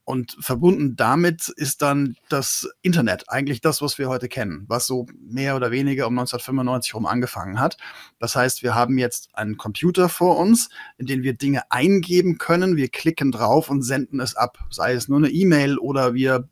Und 0.09 0.37
verbunden 0.39 0.95
damit 0.95 1.49
ist 1.49 1.83
dann 1.83 2.15
das 2.29 2.69
Internet, 2.81 3.25
eigentlich 3.29 3.61
das, 3.61 3.83
was 3.83 3.99
wir 3.99 4.09
heute 4.09 4.29
kennen, 4.29 4.65
was 4.69 4.87
so 4.87 5.07
mehr 5.19 5.57
oder 5.57 5.73
weniger 5.73 6.07
um 6.07 6.17
1995 6.17 6.93
herum 6.93 7.07
angefangen 7.07 7.59
hat. 7.59 7.77
Das 8.21 8.37
heißt, 8.37 8.63
wir 8.63 8.77
haben 8.77 8.99
jetzt 8.99 9.31
einen 9.35 9.57
Computer 9.57 10.09
vor 10.09 10.39
uns, 10.39 10.69
in 10.97 11.07
den 11.07 11.25
wir 11.25 11.33
Dinge 11.33 11.73
eingeben 11.73 12.39
können. 12.39 12.77
Wir 12.77 12.89
klicken 12.89 13.33
drauf 13.33 13.69
und 13.69 13.83
senden 13.83 14.21
es 14.21 14.37
ab, 14.37 14.59
sei 14.71 14.93
es 14.93 15.09
nur 15.09 15.19
eine 15.19 15.29
E-Mail 15.29 15.77
oder 15.77 16.15
wir 16.15 16.49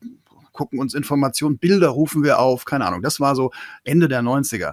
gucken 0.55 0.79
uns 0.79 0.95
Informationen, 0.95 1.59
Bilder 1.59 1.89
rufen 1.89 2.25
wir 2.25 2.39
auf, 2.39 2.65
keine 2.65 2.87
Ahnung. 2.87 3.03
Das 3.03 3.21
war 3.21 3.37
so 3.37 3.51
Ende 3.85 4.09
der 4.09 4.23
90er. 4.23 4.73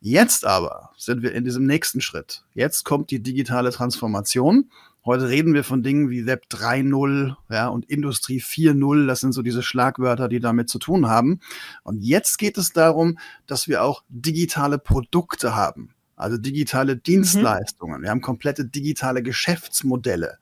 Jetzt 0.00 0.44
aber 0.44 0.90
sind 0.98 1.22
wir 1.22 1.32
in 1.32 1.44
diesem 1.44 1.64
nächsten 1.64 2.00
Schritt. 2.00 2.44
Jetzt 2.54 2.84
kommt 2.84 3.10
die 3.10 3.22
digitale 3.22 3.70
Transformation. 3.70 4.68
Heute 5.04 5.28
reden 5.28 5.54
wir 5.54 5.64
von 5.64 5.82
Dingen 5.82 6.10
wie 6.10 6.26
Web 6.26 6.46
3.0 6.50 7.36
ja, 7.50 7.68
und 7.68 7.88
Industrie 7.88 8.40
4.0. 8.40 9.06
Das 9.06 9.20
sind 9.20 9.32
so 9.32 9.42
diese 9.42 9.62
Schlagwörter, 9.62 10.28
die 10.28 10.40
damit 10.40 10.68
zu 10.68 10.78
tun 10.78 11.08
haben. 11.08 11.40
Und 11.84 12.02
jetzt 12.02 12.38
geht 12.38 12.58
es 12.58 12.72
darum, 12.72 13.18
dass 13.46 13.68
wir 13.68 13.82
auch 13.84 14.02
digitale 14.08 14.78
Produkte 14.78 15.54
haben. 15.54 15.94
Also 16.16 16.36
digitale 16.36 16.96
mhm. 16.96 17.02
Dienstleistungen. 17.04 17.98
Mhm. 17.98 18.02
Wir 18.02 18.10
haben 18.10 18.20
komplette 18.20 18.64
digitale 18.64 19.22
Geschäftsmodelle. 19.22 20.38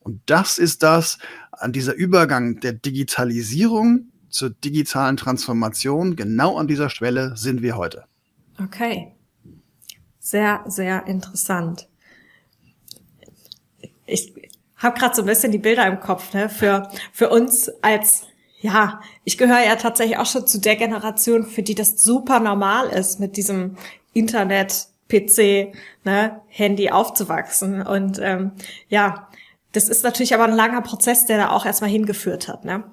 Und 0.00 0.20
das 0.26 0.58
ist 0.58 0.82
das 0.82 1.18
an 1.50 1.72
dieser 1.72 1.94
Übergang 1.94 2.60
der 2.60 2.72
Digitalisierung 2.72 4.10
zur 4.34 4.50
digitalen 4.50 5.16
Transformation. 5.16 6.16
Genau 6.16 6.58
an 6.58 6.66
dieser 6.66 6.90
Schwelle 6.90 7.36
sind 7.36 7.62
wir 7.62 7.76
heute. 7.76 8.04
Okay. 8.62 9.12
Sehr, 10.18 10.64
sehr 10.66 11.06
interessant. 11.06 11.88
Ich 14.06 14.34
habe 14.76 14.98
gerade 14.98 15.14
so 15.14 15.22
ein 15.22 15.26
bisschen 15.26 15.52
die 15.52 15.58
Bilder 15.58 15.86
im 15.86 16.00
Kopf, 16.00 16.34
ne? 16.34 16.48
Für, 16.48 16.90
für 17.12 17.30
uns 17.30 17.70
als, 17.80 18.24
ja, 18.60 19.00
ich 19.22 19.38
gehöre 19.38 19.64
ja 19.64 19.76
tatsächlich 19.76 20.18
auch 20.18 20.26
schon 20.26 20.46
zu 20.46 20.60
der 20.60 20.76
Generation, 20.76 21.46
für 21.46 21.62
die 21.62 21.74
das 21.74 22.02
super 22.02 22.40
normal 22.40 22.88
ist, 22.88 23.20
mit 23.20 23.36
diesem 23.36 23.76
Internet, 24.12 24.88
PC, 25.08 25.74
ne, 26.04 26.40
Handy 26.48 26.90
aufzuwachsen. 26.90 27.82
Und 27.82 28.18
ähm, 28.20 28.52
ja, 28.88 29.28
das 29.72 29.88
ist 29.88 30.02
natürlich 30.02 30.34
aber 30.34 30.44
ein 30.44 30.56
langer 30.56 30.80
Prozess, 30.80 31.26
der 31.26 31.38
da 31.38 31.50
auch 31.50 31.66
erstmal 31.66 31.90
hingeführt 31.90 32.48
hat, 32.48 32.64
ne? 32.64 32.84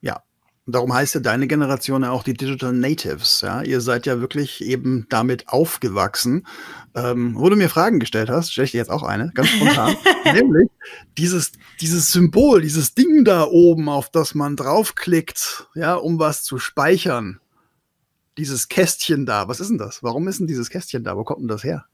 Ja, 0.00 0.22
Darum 0.66 0.92
heißt 0.94 1.14
ja 1.16 1.20
deine 1.20 1.48
Generation 1.48 2.02
ja 2.02 2.12
auch 2.12 2.22
die 2.22 2.34
Digital 2.34 2.72
Natives. 2.72 3.40
Ja, 3.40 3.62
ihr 3.62 3.80
seid 3.80 4.06
ja 4.06 4.20
wirklich 4.20 4.62
eben 4.64 5.06
damit 5.08 5.48
aufgewachsen. 5.48 6.46
Ähm, 6.94 7.34
wo 7.36 7.48
du 7.48 7.56
mir 7.56 7.68
Fragen 7.68 7.98
gestellt 7.98 8.30
hast, 8.30 8.52
stelle 8.52 8.66
ich 8.66 8.70
dir 8.70 8.78
jetzt 8.78 8.90
auch 8.90 9.02
eine, 9.02 9.32
ganz 9.34 9.48
spontan. 9.48 9.96
Nämlich 10.24 10.70
dieses, 11.18 11.50
dieses 11.80 12.12
Symbol, 12.12 12.62
dieses 12.62 12.94
Ding 12.94 13.24
da 13.24 13.44
oben, 13.44 13.88
auf 13.88 14.08
das 14.08 14.36
man 14.36 14.54
draufklickt, 14.54 15.68
ja, 15.74 15.96
um 15.96 16.20
was 16.20 16.44
zu 16.44 16.58
speichern. 16.58 17.40
Dieses 18.38 18.68
Kästchen 18.68 19.26
da, 19.26 19.48
was 19.48 19.58
ist 19.58 19.68
denn 19.68 19.78
das? 19.78 20.04
Warum 20.04 20.28
ist 20.28 20.38
denn 20.38 20.46
dieses 20.46 20.70
Kästchen 20.70 21.02
da? 21.02 21.16
Wo 21.16 21.24
kommt 21.24 21.40
denn 21.40 21.48
das 21.48 21.64
her? 21.64 21.86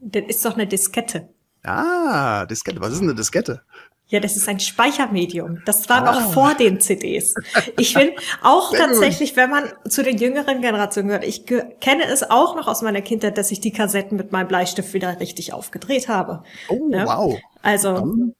Das 0.00 0.22
ist 0.28 0.44
doch 0.44 0.54
eine 0.54 0.68
Diskette. 0.68 1.28
Ah, 1.68 2.46
Diskette. 2.46 2.80
Was 2.80 2.92
ist 2.92 3.00
denn 3.00 3.08
eine 3.08 3.16
Diskette? 3.16 3.62
Ja, 4.10 4.20
das 4.20 4.36
ist 4.36 4.48
ein 4.48 4.58
Speichermedium. 4.58 5.60
Das 5.66 5.86
war 5.90 6.00
noch 6.00 6.32
vor 6.32 6.54
den 6.54 6.80
CDs. 6.80 7.34
Ich 7.76 7.92
finde 7.92 8.14
auch 8.42 8.74
tatsächlich, 8.74 9.36
wenn 9.36 9.50
man 9.50 9.70
zu 9.86 10.02
den 10.02 10.16
jüngeren 10.16 10.62
Generationen 10.62 11.08
gehört, 11.08 11.26
ich 11.26 11.44
kenne 11.44 12.04
es 12.06 12.22
auch 12.30 12.56
noch 12.56 12.68
aus 12.68 12.80
meiner 12.80 13.02
Kindheit, 13.02 13.36
dass 13.36 13.50
ich 13.50 13.60
die 13.60 13.70
Kassetten 13.70 14.16
mit 14.16 14.32
meinem 14.32 14.48
Bleistift 14.48 14.94
wieder 14.94 15.20
richtig 15.20 15.52
aufgedreht 15.52 16.08
habe. 16.08 16.42
Oh, 16.70 16.88
ne? 16.88 17.04
wow. 17.06 17.38
Also, 17.60 18.32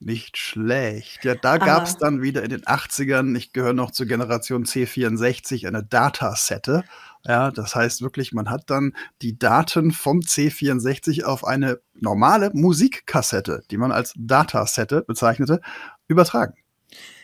Nicht 0.00 0.36
schlecht. 0.36 1.24
Ja, 1.24 1.36
da 1.36 1.58
gab 1.58 1.86
es 1.86 1.96
dann 1.96 2.20
wieder 2.20 2.42
in 2.42 2.50
den 2.50 2.62
80ern, 2.62 3.36
ich 3.36 3.52
gehöre 3.52 3.72
noch 3.72 3.92
zur 3.92 4.06
Generation 4.06 4.64
C64, 4.64 5.68
eine 5.68 5.84
Datasette. 5.84 6.82
Ja, 7.26 7.50
das 7.50 7.74
heißt 7.74 8.02
wirklich, 8.02 8.32
man 8.32 8.50
hat 8.50 8.64
dann 8.70 8.92
die 9.22 9.38
Daten 9.38 9.92
vom 9.92 10.20
C64 10.20 11.24
auf 11.24 11.44
eine 11.44 11.80
normale 11.94 12.50
Musikkassette, 12.52 13.62
die 13.70 13.76
man 13.76 13.92
als 13.92 14.12
Datasette 14.16 15.02
bezeichnete, 15.02 15.60
übertragen. 16.08 16.54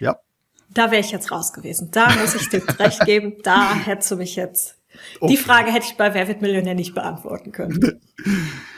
Ja. 0.01 0.19
Da 0.71 0.91
wäre 0.91 1.01
ich 1.01 1.11
jetzt 1.11 1.31
raus 1.31 1.53
gewesen. 1.53 1.91
Da 1.91 2.11
muss 2.17 2.35
ich 2.35 2.49
dir 2.49 2.63
recht 2.79 3.05
geben. 3.05 3.37
Da 3.43 3.75
hättest 3.75 4.11
du 4.11 4.17
mich 4.17 4.37
jetzt. 4.37 4.77
Okay. 5.21 5.35
Die 5.35 5.37
Frage 5.37 5.73
hätte 5.73 5.87
ich 5.87 5.97
bei 5.97 6.15
Wer 6.15 6.29
wird 6.29 6.43
Millionär 6.43 6.75
nicht 6.75 6.95
beantworten 6.95 7.53
können. 7.53 8.01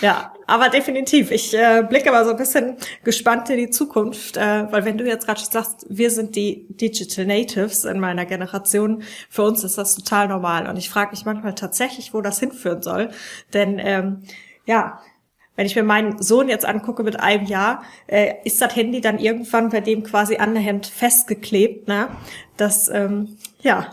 Ja, 0.00 0.32
aber 0.46 0.68
definitiv. 0.68 1.30
Ich 1.30 1.54
äh, 1.54 1.84
blicke 1.88 2.10
aber 2.10 2.24
so 2.24 2.32
ein 2.32 2.36
bisschen 2.36 2.76
gespannt 3.04 3.50
in 3.50 3.58
die 3.58 3.70
Zukunft, 3.70 4.36
äh, 4.36 4.70
weil 4.70 4.84
wenn 4.84 4.98
du 4.98 5.06
jetzt 5.06 5.26
gerade 5.26 5.40
sagst, 5.40 5.86
wir 5.88 6.10
sind 6.10 6.36
die 6.36 6.66
Digital 6.68 7.26
Natives 7.26 7.84
in 7.84 8.00
meiner 8.00 8.26
Generation, 8.26 9.02
für 9.30 9.42
uns 9.42 9.64
ist 9.64 9.78
das 9.78 9.94
total 9.94 10.28
normal. 10.28 10.68
Und 10.68 10.76
ich 10.76 10.90
frage 10.90 11.12
mich 11.12 11.24
manchmal 11.24 11.54
tatsächlich, 11.54 12.14
wo 12.14 12.20
das 12.20 12.40
hinführen 12.40 12.82
soll. 12.82 13.10
Denn 13.52 13.78
ähm, 13.78 14.22
ja, 14.66 15.00
wenn 15.56 15.66
ich 15.66 15.76
mir 15.76 15.82
meinen 15.82 16.22
Sohn 16.22 16.48
jetzt 16.48 16.64
angucke 16.64 17.02
mit 17.02 17.20
einem 17.20 17.46
Jahr, 17.46 17.84
äh, 18.06 18.34
ist 18.44 18.60
das 18.62 18.74
Handy 18.74 19.00
dann 19.00 19.18
irgendwann 19.18 19.68
bei 19.68 19.80
dem 19.80 20.02
quasi 20.02 20.36
an 20.36 20.54
der 20.54 20.62
Hemd 20.62 20.86
festgeklebt. 20.86 21.88
Ne? 21.88 22.08
Das 22.56 22.88
ähm, 22.88 23.36
ja 23.60 23.92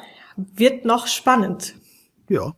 wird 0.56 0.86
noch 0.86 1.08
spannend. 1.08 1.76
Ja, 2.30 2.54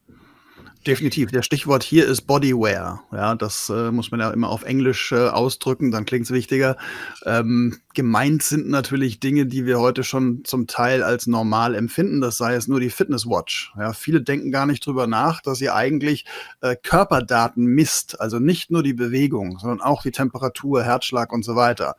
Definitiv. 0.88 1.30
Der 1.30 1.44
Stichwort 1.44 1.84
hier 1.84 2.08
ist 2.08 2.22
Bodywear. 2.24 3.04
Ja, 3.12 3.36
das 3.36 3.70
äh, 3.70 3.92
muss 3.92 4.10
man 4.10 4.20
ja 4.20 4.32
immer 4.32 4.50
auf 4.50 4.64
Englisch 4.64 5.12
äh, 5.12 5.28
ausdrücken, 5.28 5.92
dann 5.92 6.06
klingt 6.06 6.26
es 6.26 6.32
wichtiger. 6.32 6.76
Ähm, 7.24 7.78
gemeint 7.94 8.42
sind 8.42 8.68
natürlich 8.68 9.20
Dinge, 9.20 9.46
die 9.46 9.68
wir 9.68 9.80
heute 9.80 10.04
schon 10.04 10.44
zum 10.44 10.66
Teil 10.66 11.04
als 11.04 11.28
normal 11.28 11.76
empfinden. 11.76 12.20
Das 12.20 12.38
sei 12.38 12.56
es 12.56 12.68
nur 12.68 12.80
die 12.80 12.90
Fitnesswatch. 12.90 13.74
Ja, 13.78 13.94
viele 13.94 14.24
denken 14.24 14.52
gar 14.52 14.66
nicht 14.66 14.84
drüber 14.84 15.06
nach, 15.06 15.42
dass 15.42 15.62
ihr 15.62 15.76
eigentlich 15.76 16.26
äh, 16.62 16.76
Körperdaten 16.76 17.64
misst. 17.66 18.20
Also 18.20 18.40
nicht 18.40 18.72
nur 18.72 18.82
die 18.82 18.96
Bewegung, 18.96 19.60
sondern 19.60 19.82
auch 19.82 20.02
die 20.02 20.12
Temperatur, 20.12 20.84
Herzschlag 20.84 21.32
und 21.32 21.46
so 21.46 21.56
weiter. 21.56 21.96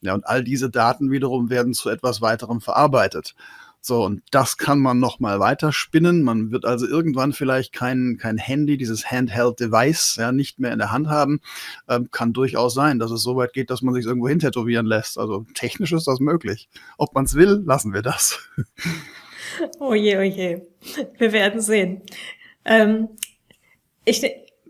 Ja, 0.00 0.14
und 0.14 0.26
all 0.26 0.42
diese 0.42 0.70
Daten 0.70 1.10
wiederum 1.10 1.50
werden 1.50 1.74
zu 1.74 1.90
etwas 1.90 2.22
weiterem 2.22 2.62
verarbeitet. 2.62 3.34
So, 3.84 4.04
und 4.04 4.22
das 4.30 4.58
kann 4.58 4.78
man 4.78 5.00
nochmal 5.00 5.40
weiter 5.40 5.72
spinnen. 5.72 6.22
Man 6.22 6.52
wird 6.52 6.64
also 6.64 6.86
irgendwann 6.86 7.32
vielleicht 7.32 7.72
kein, 7.72 8.16
kein 8.16 8.38
Handy, 8.38 8.76
dieses 8.76 9.10
Handheld-Device, 9.10 10.16
ja, 10.20 10.30
nicht 10.30 10.60
mehr 10.60 10.72
in 10.72 10.78
der 10.78 10.92
Hand 10.92 11.08
haben. 11.08 11.40
Ähm, 11.88 12.08
kann 12.12 12.32
durchaus 12.32 12.74
sein, 12.74 13.00
dass 13.00 13.10
es 13.10 13.22
so 13.22 13.34
weit 13.34 13.52
geht, 13.52 13.70
dass 13.70 13.82
man 13.82 13.92
sich 13.92 14.06
irgendwo 14.06 14.28
hintätowieren 14.28 14.86
lässt. 14.86 15.18
Also 15.18 15.44
technisch 15.54 15.92
ist 15.92 16.06
das 16.06 16.20
möglich. 16.20 16.68
Ob 16.96 17.12
man 17.16 17.24
es 17.24 17.34
will, 17.34 17.60
lassen 17.66 17.92
wir 17.92 18.02
das. 18.02 18.38
Oh 19.78 19.92
je, 19.92 20.16
oh 20.16 20.22
je. 20.22 20.62
Wir 21.18 21.32
werden 21.32 21.60
sehen. 21.60 22.00
Ähm, 22.64 23.10
ich 24.06 24.22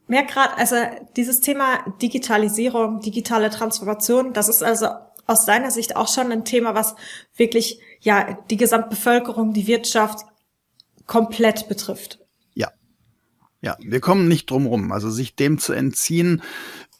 merke 0.09 0.33
gerade, 0.33 0.57
also 0.57 0.77
dieses 1.17 1.41
Thema 1.41 1.85
Digitalisierung, 2.03 3.01
digitale 3.01 3.51
Transformation, 3.51 4.33
das 4.33 4.49
ist 4.49 4.63
also 4.63 4.89
aus 5.27 5.45
deiner 5.45 5.71
Sicht 5.71 5.97
auch 5.97 6.09
schon 6.09 6.33
ein 6.33 6.45
Thema, 6.45 6.75
was 6.75 6.95
wirklich 7.37 7.81
ja 8.01 8.39
die 8.51 8.57
Gesamtbevölkerung, 8.57 9.53
die 9.53 9.67
Wirtschaft 9.67 10.27
komplett 11.07 11.69
betrifft. 11.69 12.19
Ja, 12.55 12.71
ja, 13.61 13.77
wir 13.81 14.01
kommen 14.01 14.29
nicht 14.29 14.51
drum 14.51 14.67
rum. 14.67 14.93
Also 14.93 15.11
sich 15.11 15.37
dem 15.37 15.59
zu 15.59 15.73
entziehen, 15.73 16.43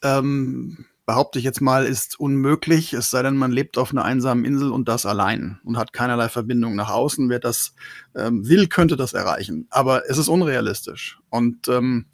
ähm, 0.01 0.85
behaupte 1.05 1.37
ich 1.37 1.45
jetzt 1.45 1.61
mal, 1.61 1.85
ist 1.85 2.19
unmöglich. 2.19 2.93
Es 2.93 3.09
sei 3.11 3.23
denn, 3.23 3.35
man 3.35 3.51
lebt 3.51 3.77
auf 3.77 3.91
einer 3.91 4.05
einsamen 4.05 4.45
Insel 4.45 4.71
und 4.71 4.87
das 4.87 5.05
allein 5.05 5.59
und 5.63 5.77
hat 5.77 5.91
keinerlei 5.93 6.29
Verbindung 6.29 6.75
nach 6.75 6.89
außen. 6.89 7.29
Wer 7.29 7.39
das 7.39 7.73
ähm, 8.15 8.47
will, 8.47 8.67
könnte 8.67 8.95
das 8.95 9.13
erreichen. 9.13 9.67
Aber 9.69 10.09
es 10.09 10.17
ist 10.17 10.29
unrealistisch. 10.29 11.19
Und 11.29 11.67
ähm, 11.67 12.05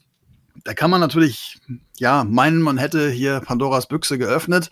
da 0.64 0.74
kann 0.74 0.92
man 0.92 1.02
natürlich, 1.02 1.60
ja, 1.98 2.24
meinen, 2.24 2.62
man 2.62 2.78
hätte 2.78 3.10
hier 3.10 3.40
Pandoras 3.42 3.88
Büchse 3.88 4.18
geöffnet, 4.18 4.70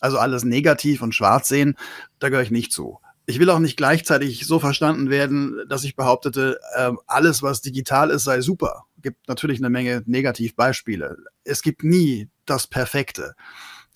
also 0.00 0.18
alles 0.18 0.44
negativ 0.44 1.02
und 1.02 1.14
schwarz 1.14 1.48
sehen. 1.48 1.76
Da 2.18 2.28
gehöre 2.28 2.42
ich 2.42 2.50
nicht 2.50 2.72
zu 2.72 2.98
ich 3.26 3.38
will 3.38 3.50
auch 3.50 3.58
nicht 3.58 3.76
gleichzeitig 3.76 4.46
so 4.46 4.58
verstanden 4.58 5.10
werden, 5.10 5.64
dass 5.68 5.84
ich 5.84 5.96
behauptete, 5.96 6.60
äh, 6.76 6.92
alles, 7.06 7.42
was 7.42 7.62
digital 7.62 8.10
ist, 8.10 8.24
sei 8.24 8.40
super. 8.40 8.84
Gibt 9.00 9.28
natürlich 9.28 9.58
eine 9.58 9.70
Menge 9.70 10.02
Negativbeispiele. 10.06 11.16
Es 11.44 11.62
gibt 11.62 11.84
nie 11.84 12.28
das 12.44 12.66
Perfekte. 12.66 13.34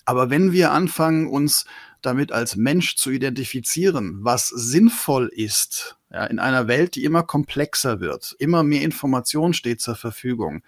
Aber 0.05 0.29
wenn 0.29 0.51
wir 0.51 0.71
anfangen, 0.71 1.27
uns 1.27 1.65
damit 2.01 2.31
als 2.31 2.55
Mensch 2.55 2.95
zu 2.95 3.11
identifizieren, 3.11 4.19
was 4.21 4.47
sinnvoll 4.47 5.27
ist, 5.27 5.97
ja, 6.11 6.25
in 6.25 6.39
einer 6.39 6.67
Welt, 6.67 6.95
die 6.95 7.03
immer 7.03 7.21
komplexer 7.21 7.99
wird, 7.99 8.35
immer 8.39 8.63
mehr 8.63 8.81
Information 8.81 9.53
steht 9.53 9.81
zur 9.81 9.95
Verfügung, 9.95 10.63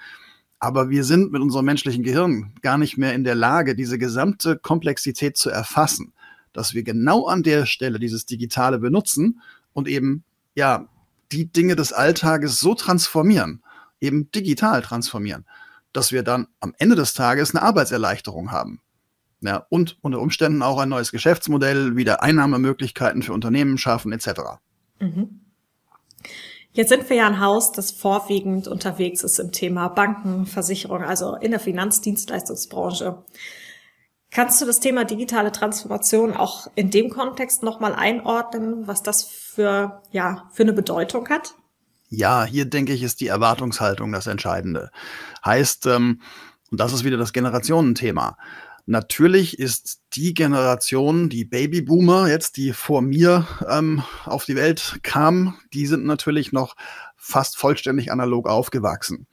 aber 0.61 0.89
wir 0.89 1.03
sind 1.03 1.33
mit 1.33 1.41
unserem 1.41 1.65
menschlichen 1.65 2.03
Gehirn 2.03 2.53
gar 2.61 2.77
nicht 2.77 2.97
mehr 2.97 3.13
in 3.13 3.25
der 3.25 3.35
Lage, 3.35 3.75
diese 3.75 3.97
gesamte 3.97 4.57
Komplexität 4.57 5.35
zu 5.35 5.49
erfassen 5.49 6.13
dass 6.53 6.73
wir 6.73 6.83
genau 6.83 7.27
an 7.27 7.43
der 7.43 7.65
Stelle 7.65 7.99
dieses 7.99 8.25
Digitale 8.25 8.79
benutzen 8.79 9.41
und 9.73 9.87
eben, 9.87 10.23
ja, 10.55 10.87
die 11.31 11.45
Dinge 11.45 11.75
des 11.75 11.93
Alltages 11.93 12.59
so 12.59 12.75
transformieren, 12.75 13.63
eben 14.01 14.31
digital 14.31 14.81
transformieren, 14.81 15.45
dass 15.93 16.11
wir 16.11 16.23
dann 16.23 16.47
am 16.59 16.73
Ende 16.77 16.95
des 16.95 17.13
Tages 17.13 17.55
eine 17.55 17.63
Arbeitserleichterung 17.63 18.51
haben. 18.51 18.81
Ja, 19.39 19.65
und 19.69 19.97
unter 20.01 20.19
Umständen 20.19 20.61
auch 20.61 20.77
ein 20.77 20.89
neues 20.89 21.11
Geschäftsmodell, 21.11 21.95
wieder 21.95 22.21
Einnahmemöglichkeiten 22.21 23.23
für 23.23 23.33
Unternehmen 23.33 23.77
schaffen, 23.77 24.11
etc. 24.11 24.59
Mhm. 24.99 25.40
Jetzt 26.73 26.89
sind 26.89 27.09
wir 27.09 27.17
ja 27.17 27.27
ein 27.27 27.41
Haus, 27.41 27.71
das 27.71 27.91
vorwiegend 27.91 28.67
unterwegs 28.67 29.23
ist 29.23 29.39
im 29.39 29.51
Thema 29.51 29.89
Banken, 29.89 30.45
Versicherung, 30.45 31.03
also 31.03 31.35
in 31.35 31.51
der 31.51 31.59
Finanzdienstleistungsbranche. 31.59 33.23
Kannst 34.29 34.61
du 34.61 34.65
das 34.65 34.79
Thema 34.79 35.03
digitale 35.03 35.51
Transformation 35.51 36.33
auch 36.33 36.67
in 36.75 36.89
dem 36.89 37.09
Kontext 37.09 37.63
nochmal 37.63 37.93
einordnen, 37.93 38.87
was 38.87 39.03
das 39.03 39.23
für, 39.23 40.01
ja, 40.11 40.49
für 40.53 40.63
eine 40.63 40.71
Bedeutung 40.71 41.27
hat? 41.27 41.55
Ja, 42.07 42.45
hier 42.45 42.65
denke 42.65 42.93
ich, 42.93 43.03
ist 43.03 43.19
die 43.19 43.27
Erwartungshaltung 43.27 44.13
das 44.13 44.27
Entscheidende. 44.27 44.91
Heißt, 45.43 45.85
ähm, 45.87 46.21
und 46.71 46.79
das 46.79 46.93
ist 46.93 47.03
wieder 47.03 47.17
das 47.17 47.33
Generationenthema. 47.33 48.37
Natürlich 48.85 49.59
ist 49.59 50.01
die 50.13 50.33
Generation, 50.33 51.29
die 51.29 51.45
Babyboomer 51.45 52.27
jetzt, 52.27 52.57
die 52.57 52.73
vor 52.73 53.01
mir 53.01 53.47
ähm, 53.69 54.03
auf 54.25 54.45
die 54.45 54.55
Welt 54.55 54.99
kam, 55.03 55.57
die 55.73 55.85
sind 55.85 56.05
natürlich 56.05 56.51
noch 56.51 56.75
fast 57.15 57.57
vollständig 57.57 58.11
analog 58.11 58.47
aufgewachsen 58.47 59.27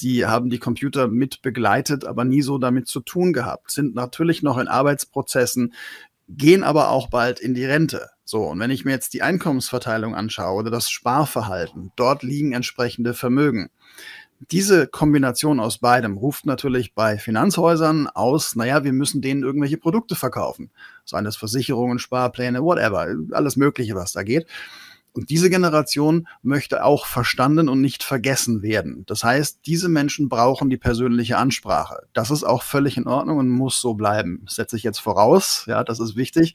die 0.00 0.26
haben 0.26 0.50
die 0.50 0.58
Computer 0.58 1.08
mit 1.08 1.42
begleitet, 1.42 2.04
aber 2.04 2.24
nie 2.24 2.42
so 2.42 2.58
damit 2.58 2.86
zu 2.86 3.00
tun 3.00 3.32
gehabt, 3.32 3.70
sind 3.70 3.94
natürlich 3.94 4.42
noch 4.42 4.58
in 4.58 4.68
Arbeitsprozessen, 4.68 5.74
gehen 6.28 6.62
aber 6.62 6.90
auch 6.90 7.08
bald 7.08 7.40
in 7.40 7.54
die 7.54 7.64
Rente. 7.64 8.10
So, 8.24 8.44
und 8.44 8.60
wenn 8.60 8.70
ich 8.70 8.84
mir 8.84 8.90
jetzt 8.92 9.14
die 9.14 9.22
Einkommensverteilung 9.22 10.14
anschaue 10.14 10.60
oder 10.60 10.70
das 10.70 10.90
Sparverhalten, 10.90 11.92
dort 11.96 12.22
liegen 12.22 12.52
entsprechende 12.52 13.14
Vermögen. 13.14 13.70
Diese 14.40 14.86
Kombination 14.86 15.58
aus 15.58 15.78
beidem 15.78 16.16
ruft 16.16 16.46
natürlich 16.46 16.94
bei 16.94 17.18
Finanzhäusern 17.18 18.06
aus, 18.06 18.54
naja, 18.54 18.84
wir 18.84 18.92
müssen 18.92 19.20
denen 19.20 19.42
irgendwelche 19.42 19.78
Produkte 19.78 20.14
verkaufen. 20.14 20.70
Seien 21.04 21.24
das 21.24 21.36
Versicherungen, 21.36 21.98
Sparpläne, 21.98 22.62
whatever, 22.62 23.08
alles 23.32 23.56
Mögliche, 23.56 23.96
was 23.96 24.12
da 24.12 24.22
geht. 24.22 24.46
Und 25.18 25.30
diese 25.30 25.50
Generation 25.50 26.28
möchte 26.42 26.84
auch 26.84 27.04
verstanden 27.04 27.68
und 27.68 27.80
nicht 27.80 28.04
vergessen 28.04 28.62
werden. 28.62 29.02
Das 29.06 29.24
heißt, 29.24 29.58
diese 29.66 29.88
Menschen 29.88 30.28
brauchen 30.28 30.70
die 30.70 30.76
persönliche 30.76 31.38
Ansprache. 31.38 32.06
Das 32.12 32.30
ist 32.30 32.44
auch 32.44 32.62
völlig 32.62 32.96
in 32.96 33.08
Ordnung 33.08 33.38
und 33.38 33.48
muss 33.48 33.80
so 33.80 33.94
bleiben. 33.94 34.42
Das 34.44 34.54
setze 34.54 34.76
ich 34.76 34.84
jetzt 34.84 35.00
voraus. 35.00 35.64
Ja, 35.66 35.82
das 35.82 35.98
ist 35.98 36.14
wichtig, 36.14 36.54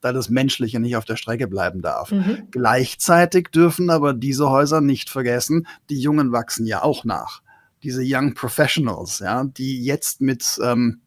da 0.00 0.14
das 0.14 0.30
Menschliche 0.30 0.80
nicht 0.80 0.96
auf 0.96 1.04
der 1.04 1.16
Strecke 1.16 1.48
bleiben 1.48 1.82
darf. 1.82 2.10
Mhm. 2.10 2.48
Gleichzeitig 2.50 3.48
dürfen 3.48 3.90
aber 3.90 4.14
diese 4.14 4.48
Häuser 4.48 4.80
nicht 4.80 5.10
vergessen, 5.10 5.66
die 5.90 6.00
Jungen 6.00 6.32
wachsen 6.32 6.64
ja 6.64 6.82
auch 6.82 7.04
nach. 7.04 7.42
Diese 7.82 8.00
Young 8.02 8.32
Professionals, 8.32 9.18
ja, 9.18 9.44
die 9.44 9.84
jetzt 9.84 10.22
mit 10.22 10.58
ähm, 10.64 11.02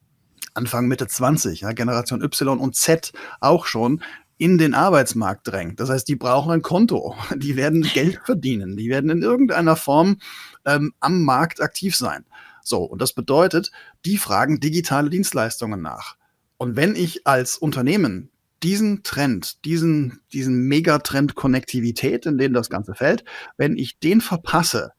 Anfang 0.53 0.87
Mitte 0.87 1.07
20, 1.07 1.61
ja, 1.61 1.71
Generation 1.71 2.21
Y 2.21 2.59
und 2.59 2.75
Z 2.75 3.11
auch 3.39 3.65
schon 3.65 4.03
in 4.41 4.57
den 4.57 4.73
Arbeitsmarkt 4.73 5.47
drängt. 5.47 5.79
Das 5.79 5.91
heißt, 5.91 6.07
die 6.07 6.15
brauchen 6.15 6.51
ein 6.51 6.63
Konto, 6.63 7.15
die 7.35 7.55
werden 7.55 7.83
Geld 7.83 8.19
verdienen, 8.25 8.75
die 8.75 8.89
werden 8.89 9.11
in 9.11 9.21
irgendeiner 9.21 9.75
Form 9.75 10.17
ähm, 10.65 10.93
am 10.99 11.23
Markt 11.23 11.61
aktiv 11.61 11.95
sein. 11.95 12.25
So, 12.63 12.79
und 12.83 13.03
das 13.03 13.13
bedeutet, 13.13 13.71
die 14.03 14.17
fragen 14.17 14.59
digitale 14.59 15.11
Dienstleistungen 15.11 15.83
nach. 15.83 16.17
Und 16.57 16.75
wenn 16.75 16.95
ich 16.95 17.27
als 17.27 17.55
Unternehmen 17.55 18.31
diesen 18.63 19.03
Trend, 19.03 19.63
diesen, 19.63 20.21
diesen 20.33 20.67
Megatrend 20.67 21.35
Konnektivität, 21.35 22.25
in 22.25 22.39
den 22.39 22.53
das 22.53 22.71
Ganze 22.71 22.95
fällt, 22.95 23.23
wenn 23.57 23.77
ich 23.77 23.99
den 23.99 24.21
verpasse, 24.21 24.93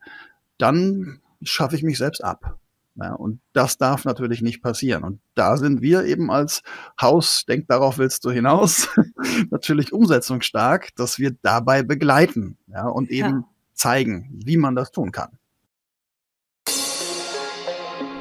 dann 0.56 1.20
schaffe 1.42 1.74
ich 1.74 1.82
mich 1.82 1.98
selbst 1.98 2.22
ab. 2.22 2.60
Ja, 2.94 3.14
und 3.14 3.40
das 3.54 3.78
darf 3.78 4.04
natürlich 4.04 4.42
nicht 4.42 4.62
passieren. 4.62 5.02
Und 5.02 5.20
da 5.34 5.56
sind 5.56 5.80
wir 5.80 6.04
eben 6.04 6.30
als 6.30 6.62
Haus, 7.00 7.44
denk 7.46 7.66
darauf 7.68 7.98
willst 7.98 8.24
du 8.24 8.30
hinaus, 8.30 8.88
natürlich 9.50 9.92
umsetzungsstark, 9.92 10.90
dass 10.96 11.18
wir 11.18 11.34
dabei 11.42 11.82
begleiten 11.82 12.58
ja, 12.66 12.86
und 12.86 13.10
eben 13.10 13.30
ja. 13.30 13.44
zeigen, 13.72 14.30
wie 14.44 14.58
man 14.58 14.74
das 14.74 14.90
tun 14.90 15.10
kann. 15.10 15.30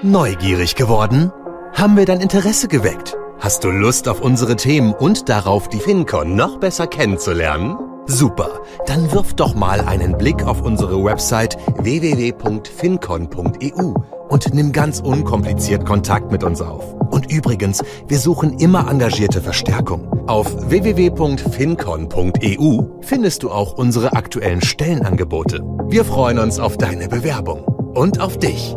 Neugierig 0.04 0.76
geworden? 0.76 1.32
Haben 1.74 1.96
wir 1.96 2.06
dein 2.06 2.22
Interesse 2.22 2.68
geweckt? 2.68 3.16
Hast 3.40 3.64
du 3.64 3.70
Lust 3.70 4.08
auf 4.08 4.22
unsere 4.22 4.56
Themen 4.56 4.94
und 4.94 5.30
darauf, 5.30 5.68
die 5.68 5.80
FinCon 5.80 6.36
noch 6.36 6.60
besser 6.60 6.88
kennenzulernen? 6.88 7.91
Super, 8.08 8.62
dann 8.88 9.12
wirf 9.12 9.34
doch 9.34 9.54
mal 9.54 9.82
einen 9.82 10.18
Blick 10.18 10.44
auf 10.44 10.62
unsere 10.62 11.04
Website 11.04 11.58
www.fincon.eu 11.78 13.94
und 14.30 14.54
nimm 14.54 14.72
ganz 14.72 15.00
unkompliziert 15.00 15.86
Kontakt 15.86 16.32
mit 16.32 16.44
uns 16.44 16.62
auf. 16.62 16.96
Und 17.12 17.32
übrigens, 17.32 17.84
wir 18.08 18.18
suchen 18.18 18.58
immer 18.60 18.90
engagierte 18.90 19.42
Verstärkung. 19.42 20.08
Auf 20.28 20.48
www.fincon.eu 20.70 22.84
findest 23.02 23.44
du 23.44 23.52
auch 23.52 23.74
unsere 23.74 24.14
aktuellen 24.14 24.62
Stellenangebote. 24.62 25.62
Wir 25.88 26.06
freuen 26.06 26.40
uns 26.40 26.58
auf 26.60 26.78
deine 26.78 27.08
Bewerbung 27.08 27.64
und 27.64 28.20
auf 28.20 28.40
dich. 28.40 28.76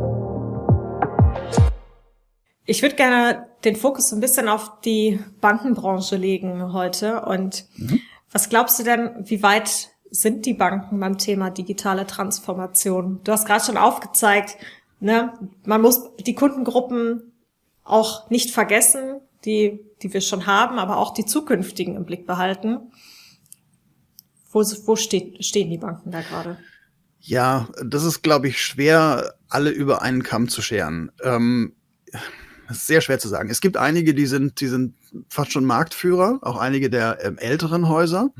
Ich 2.66 2.82
würde 2.82 2.96
gerne 2.96 3.46
den 3.64 3.76
Fokus 3.76 4.12
ein 4.12 4.20
bisschen 4.20 4.48
auf 4.48 4.80
die 4.84 5.20
Bankenbranche 5.40 6.16
legen 6.16 6.72
heute. 6.72 7.22
Und 7.22 7.66
mhm. 7.76 8.00
Was 8.34 8.48
glaubst 8.48 8.78
du 8.80 8.82
denn, 8.82 9.10
wie 9.22 9.42
weit 9.44 9.90
sind 10.10 10.44
die 10.44 10.54
Banken 10.54 10.98
beim 10.98 11.18
Thema 11.18 11.50
digitale 11.50 12.04
Transformation? 12.04 13.20
Du 13.22 13.30
hast 13.30 13.46
gerade 13.46 13.64
schon 13.64 13.76
aufgezeigt, 13.76 14.56
ne, 14.98 15.32
man 15.64 15.80
muss 15.80 16.10
die 16.26 16.34
Kundengruppen 16.34 17.32
auch 17.84 18.28
nicht 18.30 18.50
vergessen, 18.50 19.20
die, 19.44 19.78
die 20.02 20.12
wir 20.12 20.20
schon 20.20 20.46
haben, 20.46 20.78
aber 20.78 20.96
auch 20.96 21.14
die 21.14 21.24
zukünftigen 21.24 21.94
im 21.94 22.04
Blick 22.04 22.26
behalten. 22.26 22.80
Wo, 24.50 24.62
wo 24.86 24.96
steht, 24.96 25.44
stehen 25.44 25.70
die 25.70 25.78
Banken 25.78 26.10
da 26.10 26.20
gerade? 26.22 26.58
Ja, 27.20 27.68
das 27.84 28.02
ist, 28.02 28.22
glaube 28.22 28.48
ich, 28.48 28.60
schwer, 28.60 29.34
alle 29.48 29.70
über 29.70 30.02
einen 30.02 30.24
Kamm 30.24 30.48
zu 30.48 30.60
scheren. 30.60 31.12
Ähm, 31.22 31.74
sehr 32.68 33.00
schwer 33.00 33.20
zu 33.20 33.28
sagen. 33.28 33.48
Es 33.48 33.60
gibt 33.60 33.76
einige, 33.76 34.12
die 34.12 34.26
sind, 34.26 34.60
die 34.60 34.66
sind 34.66 34.94
fast 35.28 35.52
schon 35.52 35.64
Marktführer, 35.64 36.38
auch 36.42 36.56
einige 36.56 36.90
der 36.90 37.24
ähm, 37.24 37.38
älteren 37.38 37.88
Häuser. 37.88 38.30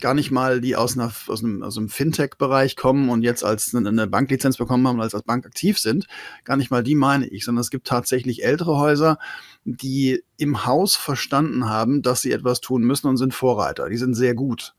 Gar 0.00 0.14
nicht 0.14 0.30
mal, 0.30 0.60
die 0.60 0.76
aus, 0.76 0.96
einer, 0.96 1.10
aus 1.26 1.42
einem, 1.42 1.62
aus 1.62 1.78
einem 1.78 1.88
Fintech-Bereich 1.88 2.76
kommen 2.76 3.08
und 3.08 3.22
jetzt 3.22 3.44
als 3.44 3.74
eine, 3.74 4.06
Banklizenz 4.06 4.58
bekommen 4.58 4.86
haben 4.86 5.00
als, 5.00 5.14
als 5.14 5.24
Bank 5.24 5.46
aktiv 5.46 5.78
sind. 5.78 6.06
Gar 6.44 6.58
nicht 6.58 6.70
mal 6.70 6.82
die 6.82 6.94
meine 6.94 7.26
ich, 7.26 7.44
sondern 7.44 7.62
es 7.62 7.70
gibt 7.70 7.86
tatsächlich 7.86 8.44
ältere 8.44 8.76
Häuser, 8.76 9.18
die 9.64 10.22
im 10.36 10.66
Haus 10.66 10.96
verstanden 10.96 11.68
haben, 11.68 12.02
dass 12.02 12.20
sie 12.20 12.32
etwas 12.32 12.60
tun 12.60 12.82
müssen 12.82 13.08
und 13.08 13.16
sind 13.16 13.32
Vorreiter. 13.32 13.88
Die 13.88 13.96
sind 13.96 14.14
sehr 14.14 14.34
gut. 14.34 14.74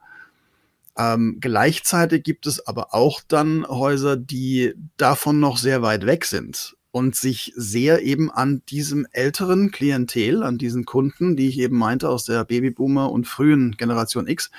Ähm, 0.96 1.38
gleichzeitig 1.40 2.24
gibt 2.24 2.46
es 2.46 2.66
aber 2.66 2.94
auch 2.94 3.22
dann 3.28 3.68
Häuser, 3.68 4.18
die 4.18 4.74
davon 4.98 5.40
noch 5.40 5.58
sehr 5.58 5.82
weit 5.82 6.06
weg 6.06 6.26
sind 6.26 6.77
und 6.92 7.16
sich 7.16 7.54
sehr 7.56 8.02
eben 8.02 8.32
an 8.32 8.62
diesem 8.70 9.08
älteren 9.12 9.72
Klientel, 9.72 10.44
an 10.44 10.58
diesen 10.58 10.86
Kunden, 10.86 11.36
die 11.36 11.48
ich 11.50 11.60
eben 11.60 11.78
meinte 11.78 12.10
aus 12.10 12.26
der 12.26 12.44
Babyboomer 12.46 13.12
und 13.12 13.28
frühen 13.28 13.76
Generation 13.78 14.28
X, 14.28 14.50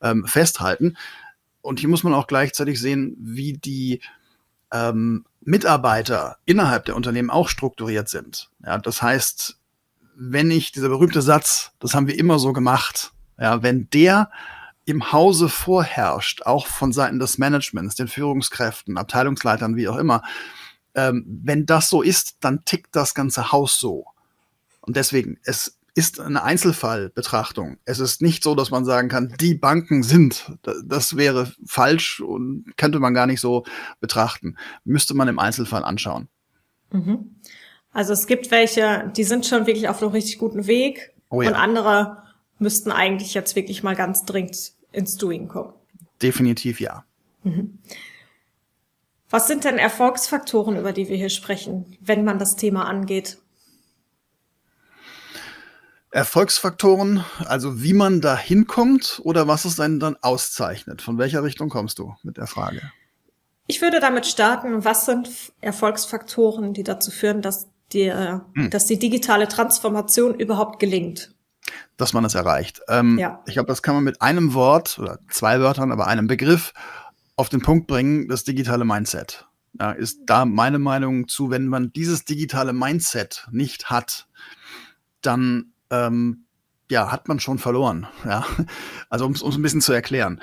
ähm, 0.00 0.26
festhalten. 0.26 0.96
Und 1.62 1.80
hier 1.80 1.88
muss 1.88 2.04
man 2.04 2.14
auch 2.14 2.26
gleichzeitig 2.26 2.80
sehen, 2.80 3.16
wie 3.18 3.54
die 3.54 4.00
ähm, 4.72 5.24
Mitarbeiter 5.40 6.38
innerhalb 6.44 6.84
der 6.86 6.96
Unternehmen 6.96 7.30
auch 7.30 7.48
strukturiert 7.48 8.08
sind. 8.08 8.50
Ja, 8.64 8.78
das 8.78 9.00
heißt, 9.00 9.58
wenn 10.16 10.50
ich 10.50 10.72
dieser 10.72 10.88
berühmte 10.88 11.22
Satz, 11.22 11.72
das 11.78 11.94
haben 11.94 12.08
wir 12.08 12.18
immer 12.18 12.38
so 12.38 12.52
gemacht, 12.52 13.12
ja, 13.38 13.62
wenn 13.62 13.88
der 13.90 14.30
im 14.86 15.12
Hause 15.12 15.48
vorherrscht, 15.48 16.42
auch 16.42 16.66
von 16.66 16.92
Seiten 16.92 17.18
des 17.18 17.38
Managements, 17.38 17.96
den 17.96 18.08
Führungskräften, 18.08 18.96
Abteilungsleitern, 18.96 19.76
wie 19.76 19.88
auch 19.88 19.96
immer, 19.96 20.22
ähm, 20.96 21.24
wenn 21.44 21.66
das 21.66 21.88
so 21.88 22.02
ist, 22.02 22.38
dann 22.40 22.64
tickt 22.64 22.96
das 22.96 23.14
ganze 23.14 23.52
Haus 23.52 23.78
so. 23.78 24.06
Und 24.80 24.96
deswegen, 24.96 25.38
es 25.44 25.78
ist 25.94 26.20
eine 26.20 26.42
Einzelfallbetrachtung. 26.42 27.78
Es 27.84 28.00
ist 28.00 28.20
nicht 28.20 28.42
so, 28.42 28.54
dass 28.54 28.70
man 28.70 28.84
sagen 28.84 29.08
kann, 29.08 29.34
die 29.40 29.54
Banken 29.54 30.02
sind. 30.02 30.52
Das 30.84 31.16
wäre 31.16 31.52
falsch 31.64 32.20
und 32.20 32.66
könnte 32.76 32.98
man 32.98 33.14
gar 33.14 33.26
nicht 33.26 33.40
so 33.40 33.64
betrachten. 34.00 34.56
Müsste 34.84 35.14
man 35.14 35.28
im 35.28 35.38
Einzelfall 35.38 35.84
anschauen. 35.84 36.28
Mhm. 36.92 37.36
Also 37.92 38.12
es 38.12 38.26
gibt 38.26 38.50
welche, 38.50 39.10
die 39.16 39.24
sind 39.24 39.46
schon 39.46 39.66
wirklich 39.66 39.88
auf 39.88 40.02
einem 40.02 40.12
richtig 40.12 40.38
guten 40.38 40.66
Weg 40.66 41.14
oh 41.30 41.40
ja. 41.40 41.48
und 41.48 41.54
andere 41.54 42.22
müssten 42.58 42.92
eigentlich 42.92 43.32
jetzt 43.32 43.56
wirklich 43.56 43.82
mal 43.82 43.96
ganz 43.96 44.24
dringend 44.24 44.72
ins 44.92 45.16
Doing 45.16 45.48
kommen. 45.48 45.72
Definitiv 46.20 46.78
ja. 46.78 47.04
Mhm. 47.42 47.78
Was 49.30 49.48
sind 49.48 49.64
denn 49.64 49.78
Erfolgsfaktoren, 49.78 50.76
über 50.76 50.92
die 50.92 51.08
wir 51.08 51.16
hier 51.16 51.30
sprechen, 51.30 51.96
wenn 52.00 52.24
man 52.24 52.38
das 52.38 52.56
Thema 52.56 52.86
angeht? 52.86 53.38
Erfolgsfaktoren, 56.10 57.24
also 57.44 57.82
wie 57.82 57.92
man 57.92 58.20
da 58.20 58.36
hinkommt 58.36 59.20
oder 59.24 59.48
was 59.48 59.64
es 59.64 59.76
denn 59.76 60.00
dann 60.00 60.16
auszeichnet? 60.22 61.02
Von 61.02 61.18
welcher 61.18 61.42
Richtung 61.42 61.68
kommst 61.68 61.98
du 61.98 62.14
mit 62.22 62.36
der 62.36 62.46
Frage? 62.46 62.80
Ich 63.66 63.82
würde 63.82 64.00
damit 64.00 64.26
starten, 64.26 64.84
was 64.84 65.06
sind 65.06 65.28
Erfolgsfaktoren, 65.60 66.72
die 66.72 66.84
dazu 66.84 67.10
führen, 67.10 67.42
dass 67.42 67.68
die, 67.92 68.12
hm. 68.12 68.70
dass 68.70 68.86
die 68.86 68.98
digitale 68.98 69.48
Transformation 69.48 70.34
überhaupt 70.34 70.78
gelingt? 70.78 71.34
Dass 71.96 72.12
man 72.12 72.24
es 72.24 72.34
erreicht. 72.34 72.80
Ähm, 72.88 73.18
ja. 73.18 73.42
Ich 73.46 73.54
glaube, 73.54 73.66
das 73.66 73.82
kann 73.82 73.96
man 73.96 74.04
mit 74.04 74.22
einem 74.22 74.54
Wort 74.54 74.98
oder 74.98 75.18
zwei 75.28 75.60
Wörtern, 75.60 75.90
aber 75.90 76.06
einem 76.06 76.28
Begriff 76.28 76.72
auf 77.36 77.48
den 77.48 77.60
Punkt 77.60 77.86
bringen, 77.86 78.28
das 78.28 78.44
digitale 78.44 78.84
Mindset. 78.84 79.46
Ja, 79.78 79.92
ist 79.92 80.20
da 80.26 80.46
meine 80.46 80.78
Meinung 80.78 81.28
zu, 81.28 81.50
wenn 81.50 81.68
man 81.68 81.92
dieses 81.92 82.24
digitale 82.24 82.72
Mindset 82.72 83.46
nicht 83.50 83.90
hat, 83.90 84.26
dann 85.20 85.72
ähm, 85.90 86.46
ja, 86.90 87.12
hat 87.12 87.28
man 87.28 87.40
schon 87.40 87.58
verloren. 87.58 88.06
Ja? 88.24 88.46
Also 89.10 89.26
um 89.26 89.32
es 89.32 89.42
ein 89.42 89.62
bisschen 89.62 89.80
zu 89.80 89.92
erklären. 89.92 90.40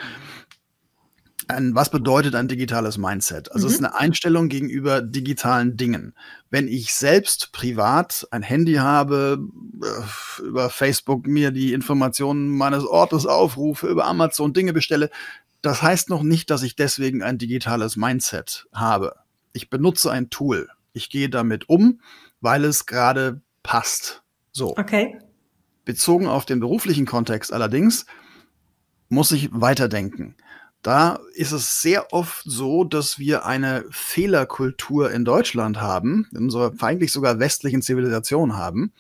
Ein, 1.49 1.75
was 1.75 1.89
bedeutet 1.89 2.36
ein 2.36 2.47
digitales 2.47 2.97
Mindset? 2.97 3.51
Also 3.51 3.65
mhm. 3.65 3.69
es 3.69 3.73
ist 3.73 3.82
mhm. 3.82 3.88
eine 3.88 3.95
Einstellung 3.95 4.49
gegenüber 4.49 5.01
digitalen 5.01 5.75
Dingen. 5.75 6.13
Wenn 6.49 6.67
ich 6.67 6.93
selbst 6.93 7.51
privat 7.51 8.27
ein 8.32 8.43
Handy 8.43 8.75
habe, 8.75 9.45
äh, 9.82 10.41
über 10.43 10.69
Facebook 10.69 11.27
mir 11.27 11.51
die 11.51 11.73
Informationen 11.73 12.49
meines 12.49 12.86
Ortes 12.86 13.25
aufrufe, 13.25 13.88
über 13.88 14.06
Amazon 14.06 14.53
Dinge 14.53 14.73
bestelle, 14.73 15.10
das 15.63 15.82
heißt 15.82 16.10
noch 16.10 16.23
nicht, 16.23 16.52
dass 16.52 16.62
ich 16.62 16.76
deswegen 16.76 17.23
ein 17.23 17.39
digitales 17.39 17.95
Mindset 17.95 18.67
habe. 18.73 19.15
Ich 19.54 19.69
benutze 19.69 20.12
ein 20.12 20.30
Tool. 20.30 20.69
Ich 20.91 21.10
gehe 21.10 21.30
damit 21.30 21.69
um, 21.69 22.02
weil 22.41 22.65
es 22.65 22.86
gerade 22.86 23.41
passt. 23.63 24.23
So. 24.52 24.78
Okay. 24.78 25.17
Bezogen 25.86 26.28
auf 26.28 26.45
den 26.45 26.60
beruflichen 26.60 27.06
Kontext 27.06 27.52
allerdings 27.52 28.06
muss 29.10 29.32
ich 29.32 29.49
weiterdenken. 29.52 30.36
Da 30.82 31.19
ist 31.34 31.54
es 31.54 31.82
sehr 31.82 32.12
oft 32.12 32.43
so, 32.45 32.84
dass 32.84 33.17
wir 33.17 33.45
eine 33.45 33.86
Fehlerkultur 33.89 35.12
in 35.12 35.23
Deutschland 35.23 35.80
haben, 35.80 36.28
in 36.32 36.39
unserer 36.43 36.73
eigentlich 36.82 37.13
sogar 37.13 37.39
westlichen 37.39 37.82
Zivilisation 37.82 38.58
haben, 38.58 38.91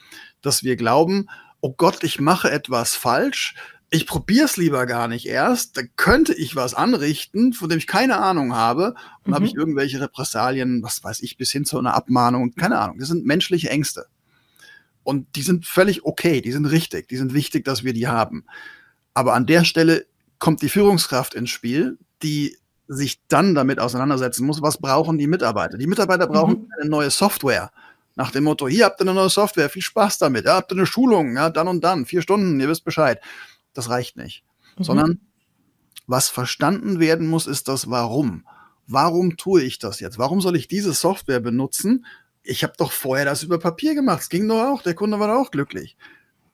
dass 0.41 0.63
wir 0.63 0.77
glauben, 0.77 1.27
oh 1.59 1.73
Gott, 1.75 2.05
ich 2.05 2.21
mache 2.21 2.49
etwas 2.49 2.95
falsch, 2.95 3.55
ich 3.93 4.07
probiere 4.07 4.45
es 4.45 4.57
lieber 4.57 4.87
gar 4.87 5.07
nicht 5.07 5.27
erst, 5.27 5.77
da 5.77 5.83
könnte 5.95 6.33
ich 6.33 6.55
was 6.55 6.73
anrichten, 6.73 7.53
von 7.53 7.69
dem 7.69 7.77
ich 7.77 7.85
keine 7.85 8.17
Ahnung 8.17 8.55
habe, 8.55 8.95
und 9.23 9.29
mhm. 9.29 9.35
habe 9.35 9.45
ich 9.45 9.53
irgendwelche 9.53 10.01
Repressalien, 10.01 10.81
was 10.81 11.03
weiß 11.03 11.21
ich, 11.21 11.37
bis 11.37 11.51
hin 11.51 11.63
zu 11.63 11.77
einer 11.77 11.93
Abmahnung, 11.93 12.55
keine 12.55 12.79
Ahnung. 12.79 12.97
Das 12.97 13.09
sind 13.09 13.23
menschliche 13.23 13.69
Ängste. 13.69 14.07
Und 15.03 15.35
die 15.35 15.43
sind 15.43 15.67
völlig 15.67 16.05
okay, 16.05 16.41
die 16.41 16.51
sind 16.51 16.65
richtig, 16.65 17.07
die 17.07 17.17
sind 17.17 17.35
wichtig, 17.35 17.65
dass 17.65 17.83
wir 17.83 17.93
die 17.93 18.07
haben. 18.07 18.45
Aber 19.13 19.35
an 19.35 19.45
der 19.45 19.63
Stelle 19.63 20.07
kommt 20.39 20.63
die 20.63 20.69
Führungskraft 20.69 21.35
ins 21.35 21.51
Spiel, 21.51 21.99
die 22.23 22.57
sich 22.87 23.21
dann 23.27 23.53
damit 23.53 23.79
auseinandersetzen 23.79 24.47
muss, 24.47 24.63
was 24.63 24.79
brauchen 24.79 25.19
die 25.19 25.27
Mitarbeiter. 25.27 25.77
Die 25.77 25.87
Mitarbeiter 25.87 26.25
brauchen 26.25 26.61
mhm. 26.61 26.69
eine 26.79 26.89
neue 26.89 27.11
Software. 27.11 27.71
Nach 28.15 28.31
dem 28.31 28.45
Motto, 28.45 28.67
hier 28.67 28.85
habt 28.85 28.99
ihr 29.01 29.05
eine 29.05 29.13
neue 29.13 29.29
Software, 29.29 29.69
viel 29.69 29.81
Spaß 29.83 30.17
damit, 30.17 30.45
ja, 30.45 30.55
habt 30.55 30.71
ihr 30.71 30.77
eine 30.77 30.87
Schulung, 30.87 31.35
ja, 31.35 31.51
dann 31.51 31.67
und 31.67 31.83
dann, 31.83 32.07
vier 32.07 32.23
Stunden, 32.23 32.59
ihr 32.59 32.69
wisst 32.69 32.85
Bescheid 32.85 33.19
das 33.73 33.89
reicht 33.89 34.17
nicht. 34.17 34.43
Mhm. 34.77 34.83
Sondern 34.83 35.21
was 36.07 36.29
verstanden 36.29 36.99
werden 36.99 37.27
muss, 37.27 37.47
ist 37.47 37.67
das 37.67 37.89
Warum. 37.89 38.45
Warum 38.87 39.37
tue 39.37 39.63
ich 39.63 39.79
das 39.79 39.99
jetzt? 39.99 40.17
Warum 40.17 40.41
soll 40.41 40.55
ich 40.55 40.67
diese 40.67 40.93
Software 40.93 41.39
benutzen? 41.39 42.05
Ich 42.43 42.63
habe 42.63 42.73
doch 42.77 42.91
vorher 42.91 43.25
das 43.25 43.43
über 43.43 43.57
Papier 43.57 43.95
gemacht. 43.95 44.21
Es 44.23 44.29
ging 44.29 44.47
doch 44.47 44.61
auch. 44.61 44.81
Der 44.81 44.95
Kunde 44.95 45.19
war 45.19 45.27
doch 45.27 45.45
auch 45.47 45.51
glücklich. 45.51 45.95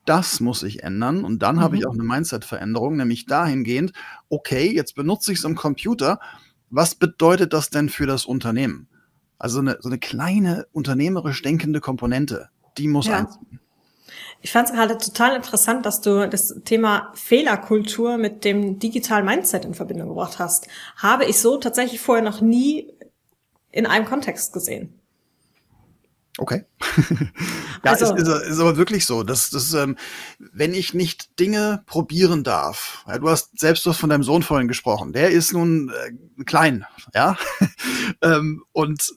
Das 0.05 0.39
muss 0.39 0.61
sich 0.61 0.83
ändern 0.83 1.23
und 1.23 1.39
dann 1.39 1.57
mhm. 1.57 1.61
habe 1.61 1.75
ich 1.75 1.83
mhm. 1.83 1.87
auch 1.89 1.93
eine 1.93 2.03
Mindset-Veränderung, 2.03 2.97
nämlich 2.97 3.25
dahingehend, 3.25 3.93
okay, 4.29 4.73
jetzt 4.73 4.95
benutze 4.95 5.31
ich 5.31 5.39
es 5.39 5.45
am 5.45 5.55
Computer. 5.55 6.19
Was 6.69 6.95
bedeutet 6.95 7.53
das 7.53 7.69
denn 7.69 7.89
für 7.89 8.05
das 8.05 8.25
Unternehmen? 8.25 8.87
Also 9.37 9.59
eine, 9.59 9.77
so 9.81 9.89
eine 9.89 9.99
kleine 9.99 10.67
unternehmerisch 10.71 11.41
denkende 11.41 11.79
Komponente, 11.79 12.49
die 12.77 12.87
muss 12.87 13.07
ja. 13.07 13.19
einziehen. 13.19 13.59
Ich 14.41 14.51
fand 14.51 14.69
es 14.69 14.75
gerade 14.75 14.97
total 14.97 15.35
interessant, 15.35 15.85
dass 15.85 16.01
du 16.01 16.27
das 16.27 16.55
Thema 16.65 17.11
Fehlerkultur 17.15 18.17
mit 18.17 18.45
dem 18.45 18.79
digitalen 18.79 19.25
Mindset 19.25 19.65
in 19.65 19.73
Verbindung 19.73 20.09
gebracht 20.09 20.39
hast. 20.39 20.67
Habe 20.95 21.25
ich 21.25 21.39
so 21.39 21.57
tatsächlich 21.57 21.99
vorher 21.99 22.23
noch 22.23 22.41
nie 22.41 22.93
in 23.71 23.85
einem 23.85 24.05
Kontext 24.05 24.53
gesehen. 24.53 24.99
Okay. 26.39 26.63
ja, 27.83 27.91
also, 27.91 28.15
ist, 28.15 28.27
ist, 28.27 28.47
ist 28.47 28.59
aber 28.59 28.77
wirklich 28.77 29.05
so. 29.05 29.23
Dass, 29.23 29.49
dass, 29.49 29.73
ähm, 29.73 29.97
wenn 30.53 30.73
ich 30.73 30.93
nicht 30.93 31.37
Dinge 31.37 31.83
probieren 31.85 32.43
darf, 32.43 33.03
ja, 33.07 33.19
du 33.19 33.29
hast 33.29 33.59
selbst 33.59 33.85
was 33.85 33.97
von 33.97 34.09
deinem 34.09 34.23
Sohn 34.23 34.41
vorhin 34.41 34.69
gesprochen, 34.69 35.11
der 35.11 35.31
ist 35.31 35.51
nun 35.51 35.89
äh, 35.89 36.43
klein, 36.45 36.85
ja. 37.13 37.37
ähm, 38.21 38.63
und 38.71 39.13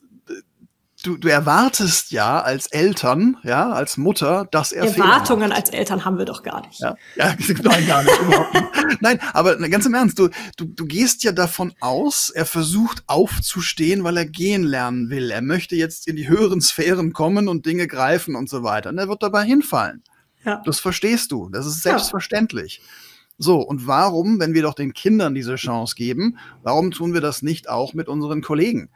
du, 1.03 1.17
du 1.17 1.27
erwartest 1.27 2.11
ja 2.11 2.41
als 2.41 2.67
Eltern, 2.67 3.37
ja, 3.43 3.69
als 3.71 3.97
Mutter, 3.97 4.47
dass 4.51 4.71
er 4.71 4.85
Erwartungen 4.85 5.51
als 5.51 5.69
Eltern 5.69 6.05
haben 6.05 6.17
wir 6.17 6.25
doch 6.25 6.41
gar 6.41 6.65
nicht. 6.65 6.79
Ja, 6.79 6.95
ja 7.15 7.35
nein, 7.63 7.85
gar 7.85 8.03
nicht, 8.03 8.19
überhaupt 8.19 8.53
nicht. 8.53 9.01
Nein, 9.01 9.19
aber 9.33 9.57
ganz 9.69 9.85
im 9.85 9.93
Ernst, 9.93 10.17
du, 10.17 10.29
du, 10.57 10.65
du 10.65 10.85
gehst 10.85 11.23
ja 11.23 11.31
davon 11.31 11.73
aus, 11.79 12.29
er 12.29 12.45
versucht 12.45 13.03
aufzustehen, 13.07 14.03
weil 14.03 14.17
er 14.17 14.25
gehen 14.25 14.63
lernen 14.63 15.09
will. 15.09 15.29
Er 15.29 15.41
möchte 15.41 15.75
jetzt 15.75 16.07
in 16.07 16.15
die 16.15 16.27
höheren 16.27 16.61
Sphären 16.61 17.13
kommen 17.13 17.47
und 17.47 17.65
Dinge 17.65 17.87
greifen 17.87 18.35
und 18.35 18.49
so 18.49 18.63
weiter. 18.63 18.89
Und 18.89 18.97
er 18.97 19.09
wird 19.09 19.21
dabei 19.21 19.43
hinfallen. 19.43 20.03
Ja. 20.45 20.61
Das 20.65 20.79
verstehst 20.79 21.31
du. 21.31 21.49
Das 21.49 21.65
ist 21.65 21.83
selbstverständlich. 21.83 22.77
Ja. 22.77 22.83
So, 23.37 23.59
und 23.59 23.87
warum, 23.87 24.39
wenn 24.39 24.53
wir 24.53 24.61
doch 24.61 24.75
den 24.75 24.93
Kindern 24.93 25.33
diese 25.33 25.55
Chance 25.55 25.95
geben, 25.95 26.37
warum 26.61 26.91
tun 26.91 27.13
wir 27.13 27.21
das 27.21 27.41
nicht 27.41 27.67
auch 27.67 27.93
mit 27.93 28.07
unseren 28.07 28.41
Kollegen? 28.41 28.89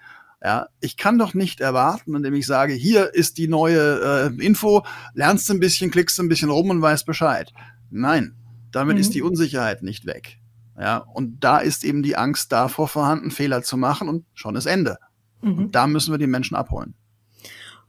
Ja, 0.44 0.68
ich 0.80 0.98
kann 0.98 1.18
doch 1.18 1.34
nicht 1.34 1.62
erwarten, 1.62 2.16
indem 2.16 2.36
ich 2.36 2.46
sage, 2.46 2.74
hier 2.74 3.14
ist 3.14 3.38
die 3.40 3.48
neue 3.48 4.32
äh, 4.40 4.46
Info, 4.46 4.86
lernst 5.14 5.50
ein 5.50 5.60
bisschen, 5.60 5.90
klickst 5.90 6.20
ein 6.20 6.30
bisschen 6.30 6.52
rum 6.52 6.70
und 6.70 6.82
weißt 6.82 7.08
Bescheid. 7.08 7.52
Nein, 7.90 8.36
damit 8.72 8.96
mhm. 8.96 9.02
ist 9.02 9.16
die 9.16 9.24
Unsicherheit 9.24 9.82
nicht 9.82 10.06
weg. 10.06 10.38
Ja, 10.80 10.98
und 10.98 11.44
da 11.44 11.58
ist 11.58 11.84
eben 11.84 12.04
die 12.04 12.16
Angst 12.16 12.52
davor 12.52 12.88
vorhanden, 12.88 13.32
Fehler 13.32 13.64
zu 13.64 13.78
machen 13.78 14.10
und 14.10 14.26
schon 14.36 14.56
ist 14.56 14.68
Ende. 14.68 15.00
Mhm. 15.42 15.58
Und 15.58 15.76
da 15.76 15.88
müssen 15.88 16.14
wir 16.14 16.20
die 16.20 16.28
Menschen 16.28 16.56
abholen. 16.56 16.94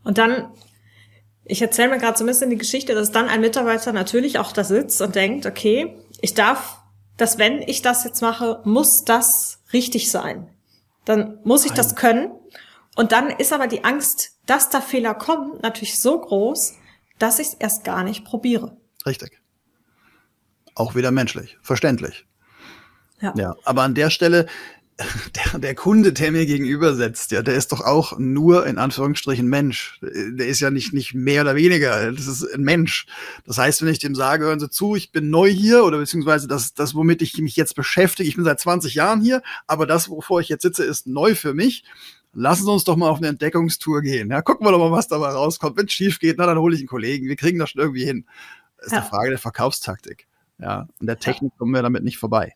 Und 0.03 0.17
dann, 0.17 0.47
ich 1.45 1.61
erzähle 1.61 1.91
mir 1.91 1.99
gerade 1.99 2.17
so 2.17 2.25
ein 2.25 2.29
bisschen 2.29 2.49
die 2.49 2.57
Geschichte, 2.57 2.95
dass 2.95 3.11
dann 3.11 3.29
ein 3.29 3.43
Mitarbeiter 3.43 3.93
natürlich 3.93 4.39
auch 4.39 4.53
da 4.53 4.65
sitzt 4.65 5.03
und 5.03 5.15
denkt, 5.15 5.45
okay, 5.45 5.99
ich 6.23 6.33
darf, 6.33 6.79
dass 7.19 7.37
wenn 7.37 7.61
ich 7.61 7.83
das 7.83 8.05
jetzt 8.05 8.23
mache, 8.23 8.63
muss 8.65 9.05
das 9.05 9.61
richtig 9.75 10.11
sein. 10.11 10.49
Dann 11.09 11.39
muss 11.43 11.65
ich 11.65 11.71
Nein. 11.71 11.77
das 11.79 11.97
können. 11.97 12.33
Und 12.95 13.13
dann 13.13 13.31
ist 13.31 13.55
aber 13.55 13.67
die 13.67 13.83
Angst, 13.83 14.33
dass 14.45 14.69
da 14.69 14.83
Fehler 14.83 15.15
kommen, 15.15 15.59
natürlich 15.63 15.99
so 15.99 16.21
groß, 16.21 16.75
dass 17.19 17.39
ich 17.39 17.49
es 17.49 17.55
erst 17.55 17.83
gar 17.83 18.05
nicht 18.05 18.27
probiere. 18.27 18.77
Richtig. 19.07 19.41
Auch 20.75 20.95
wieder 20.95 21.11
menschlich, 21.11 21.57
verständlich. 21.63 22.27
Ja. 23.23 23.33
ja. 23.37 23.57
Aber 23.65 23.85
an 23.85 23.95
der 23.95 24.11
Stelle, 24.11 24.49
der, 25.53 25.61
der 25.61 25.75
Kunde, 25.77 26.13
der 26.13 26.33
mir 26.33 26.45
gegenüber 26.45 26.95
sitzt, 26.95 27.31
ja, 27.31 27.43
der 27.43 27.55
ist 27.55 27.71
doch 27.71 27.81
auch 27.81 28.19
nur 28.19 28.67
in 28.67 28.79
Anführungsstrichen 28.79 29.47
Mensch. 29.47 30.01
Der 30.03 30.49
ist 30.49 30.59
ja 30.59 30.71
nicht, 30.71 30.93
nicht 30.93 31.15
mehr 31.15 31.43
oder 31.43 31.55
weniger. 31.55 32.11
Das 32.11 32.27
ist 32.27 32.43
ein 32.53 32.63
Mensch. 32.63 33.07
Das 33.47 33.59
heißt, 33.59 33.81
wenn 33.81 33.89
ich 33.89 34.01
dem 34.01 34.17
sage, 34.17 34.47
hören 34.47 34.59
Sie 34.59 34.71
zu, 34.71 34.97
ich 34.97 35.13
bin 35.13 35.31
neu 35.31 35.49
hier 35.51 35.85
oder 35.85 35.99
beziehungsweise 35.99 36.49
das, 36.49 36.75
das, 36.75 36.97
womit 36.97 37.23
ich 37.23 37.39
mich 37.39 37.55
jetzt 37.55 37.77
beschäftige, 37.77 38.29
ich 38.29 38.35
bin 38.35 38.45
seit 38.45 38.59
20 38.59 38.95
Jahren 38.95 39.21
hier, 39.21 39.43
aber 39.69 39.87
das, 39.87 40.09
wovor 40.09 40.41
ich 40.41 40.49
jetzt 40.49 40.63
sitze, 40.63 40.85
ist 40.85 41.07
neu 41.07 41.37
für 41.37 41.55
mich. 41.55 41.85
Lassen 42.33 42.65
Sie 42.65 42.73
uns 42.73 42.85
doch 42.85 42.97
mal 42.97 43.09
auf 43.09 43.19
eine 43.19 43.29
Entdeckungstour 43.29 44.03
gehen. 44.03 44.31
Ja, 44.31 44.43
gucken 44.43 44.67
wir 44.67 44.73
doch 44.73 44.79
mal, 44.79 44.93
was 44.93 45.09
dabei 45.09 45.29
rauskommt. 45.29 45.77
Wenn 45.77 45.87
es 45.87 45.93
schief 45.93 46.19
geht, 46.19 46.37
na, 46.39 46.47
dann 46.47 46.59
hole 46.59 46.75
ich 46.75 46.81
einen 46.81 46.89
Kollegen. 46.89 47.29
Wir 47.29 47.37
kriegen 47.37 47.59
das 47.59 47.71
schon 47.71 47.81
irgendwie 47.81 48.05
hin. 48.05 48.27
Das 48.77 48.87
ist 48.87 48.93
ja. 48.93 48.99
eine 48.99 49.09
Frage 49.09 49.31
der 49.31 49.39
Verkaufstaktik. 49.39 50.27
Ja, 50.59 50.89
und 51.01 51.07
der 51.07 51.19
Technik 51.19 51.53
kommen 51.57 51.73
wir 51.73 51.83
damit 51.83 52.03
nicht 52.03 52.19
vorbei. 52.19 52.53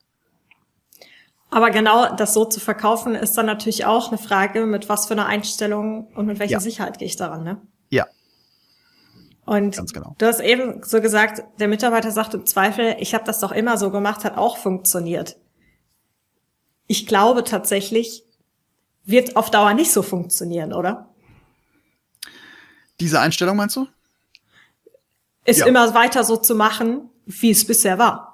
Aber 1.53 1.71
genau 1.71 2.17
das 2.17 2.33
so 2.33 2.47
zu 2.47 2.61
verkaufen, 2.61 3.15
ist 3.15 3.37
dann 3.37 3.45
natürlich 3.45 3.85
auch 3.85 4.09
eine 4.09 4.17
Frage, 4.17 4.65
mit 4.65 4.89
was 4.89 5.07
für 5.07 5.13
einer 5.13 5.27
Einstellung 5.27 6.07
und 6.15 6.25
mit 6.25 6.39
welcher 6.39 6.53
ja. 6.53 6.61
Sicherheit 6.61 6.99
gehe 6.99 7.05
ich 7.05 7.17
daran, 7.17 7.45
ne? 7.45 7.61
Ja. 7.91 8.07
Und 9.45 9.77
genau. 9.93 10.15
du 10.17 10.27
hast 10.27 10.41
eben 10.41 10.83
so 10.83 11.03
gesagt, 11.03 11.45
der 11.61 11.69
Mitarbeiter 11.69 12.11
sagt 12.11 12.33
im 12.33 12.47
Zweifel, 12.47 12.97
ich 13.01 13.13
habe 13.13 13.25
das 13.25 13.39
doch 13.39 13.53
immer 13.53 13.77
so 13.77 13.91
gemacht, 13.91 14.25
hat 14.25 14.39
auch 14.39 14.57
funktioniert. 14.57 15.37
Ich 16.87 17.07
glaube 17.07 17.45
tatsächlich, 17.45 18.25
wird 19.05 19.37
auf 19.37 19.51
Dauer 19.51 19.75
nicht 19.75 19.93
so 19.93 20.01
funktionieren, 20.01 20.73
oder? 20.73 21.11
Diese 22.99 23.21
Einstellung 23.21 23.59
meinst 23.59 23.77
du? 23.77 23.89
Ist 25.45 25.61
ja. 25.61 25.67
immer 25.67 25.93
weiter 25.93 26.25
so 26.25 26.39
zu 26.39 26.55
machen, 26.55 27.11
wie 27.27 27.51
es 27.51 27.67
bisher 27.67 27.99
war 27.99 28.32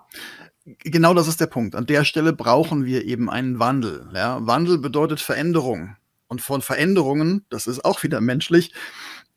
genau 0.78 1.14
das 1.14 1.28
ist 1.28 1.40
der 1.40 1.46
Punkt. 1.46 1.74
An 1.74 1.86
der 1.86 2.04
Stelle 2.04 2.32
brauchen 2.32 2.84
wir 2.84 3.04
eben 3.04 3.30
einen 3.30 3.58
Wandel. 3.58 4.08
Ja? 4.14 4.38
Wandel 4.46 4.78
bedeutet 4.78 5.20
Veränderung. 5.20 5.96
Und 6.28 6.42
von 6.42 6.60
Veränderungen, 6.60 7.44
das 7.48 7.66
ist 7.66 7.84
auch 7.84 8.02
wieder 8.02 8.20
menschlich, 8.20 8.72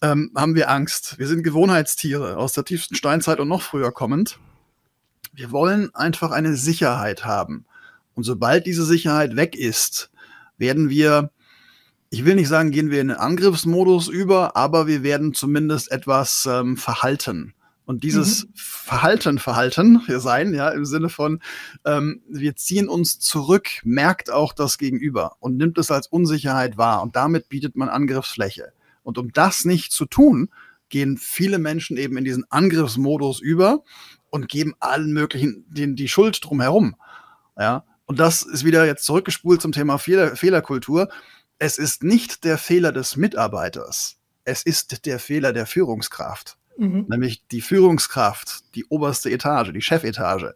ähm, 0.02 0.32
haben 0.36 0.56
wir 0.56 0.70
Angst. 0.70 1.18
Wir 1.20 1.28
sind 1.28 1.44
Gewohnheitstiere 1.44 2.38
aus 2.38 2.54
der 2.54 2.66
tiefsten 2.66 2.96
Steinzeit 2.96 3.40
und 3.40 3.48
noch 3.48 3.62
früher 3.62 3.92
kommend. 3.92 4.40
Wir 5.32 5.52
wollen 5.52 5.94
einfach 5.96 6.32
eine 6.32 6.56
Sicherheit 6.56 7.24
haben. 7.24 7.66
Und 8.16 8.24
sobald 8.24 8.66
diese 8.66 8.86
Sicherheit 8.86 9.36
weg 9.36 9.56
ist, 9.56 10.12
werden 10.58 10.90
wir, 10.90 11.32
ich 12.10 12.26
will 12.26 12.36
nicht 12.36 12.50
sagen, 12.50 12.72
gehen 12.72 12.92
wir 12.92 13.00
in 13.00 13.10
den 13.10 13.18
Angriffsmodus 13.18 14.10
über, 14.10 14.58
aber 14.58 14.88
wir 14.88 15.04
werden 15.04 15.34
zumindest 15.34 15.92
etwas 15.92 16.46
ähm, 16.46 16.76
verhalten. 16.76 17.54
Und 17.92 18.06
dieses 18.06 18.46
mhm. 18.46 18.50
Verhalten, 18.56 19.38
Verhalten 19.38 20.06
hier 20.06 20.22
sein, 20.22 20.54
ja, 20.54 20.70
im 20.70 20.86
Sinne 20.86 21.10
von, 21.10 21.42
ähm, 21.84 22.22
wir 22.30 22.56
ziehen 22.56 22.88
uns 22.88 23.20
zurück, 23.20 23.68
merkt 23.84 24.32
auch 24.32 24.54
das 24.54 24.78
Gegenüber 24.78 25.36
und 25.42 25.58
nimmt 25.58 25.78
es 25.78 25.92
als 25.92 26.08
Unsicherheit 26.08 26.78
wahr. 26.78 27.02
Und 27.02 27.18
damit 27.18 27.50
bietet 27.50 27.76
man 27.76 27.90
Angriffsfläche. 27.90 28.72
Und 29.04 29.18
um 29.18 29.34
das 29.34 29.66
nicht 29.66 29.92
zu 29.92 30.06
tun, 30.06 30.48
gehen 30.88 31.18
viele 31.18 31.60
Menschen 31.60 31.98
eben 31.98 32.16
in 32.16 32.24
diesen 32.24 32.46
Angriffsmodus 32.50 33.42
über 33.42 33.84
und 34.30 34.48
geben 34.48 34.74
allen 34.80 35.12
möglichen 35.12 35.66
den, 35.68 35.98
die 35.98 36.08
Schuld 36.08 36.40
drumherum. 36.42 36.96
Ja, 37.60 37.84
und 38.06 38.22
das 38.22 38.42
ist 38.42 38.64
wieder 38.64 38.86
jetzt 38.86 39.04
zurückgespult 39.04 39.62
zum 39.62 39.74
Thema 39.74 39.98
Fehler, 39.98 40.38
Fehlerkultur. 40.38 41.10
Es 41.60 41.78
ist 41.78 42.04
nicht 42.04 42.46
der 42.46 42.58
Fehler 42.58 42.94
des 42.94 43.18
Mitarbeiters. 43.18 44.16
Es 44.46 44.64
ist 44.64 45.06
der 45.06 45.20
Fehler 45.20 45.52
der 45.52 45.66
Führungskraft. 45.66 46.58
Mhm. 46.78 47.06
Nämlich 47.10 47.48
die 47.48 47.62
Führungskraft, 47.62 48.76
die 48.76 48.86
oberste 48.86 49.30
Etage, 49.30 49.72
die 49.74 49.82
Chefetage. 49.82 50.54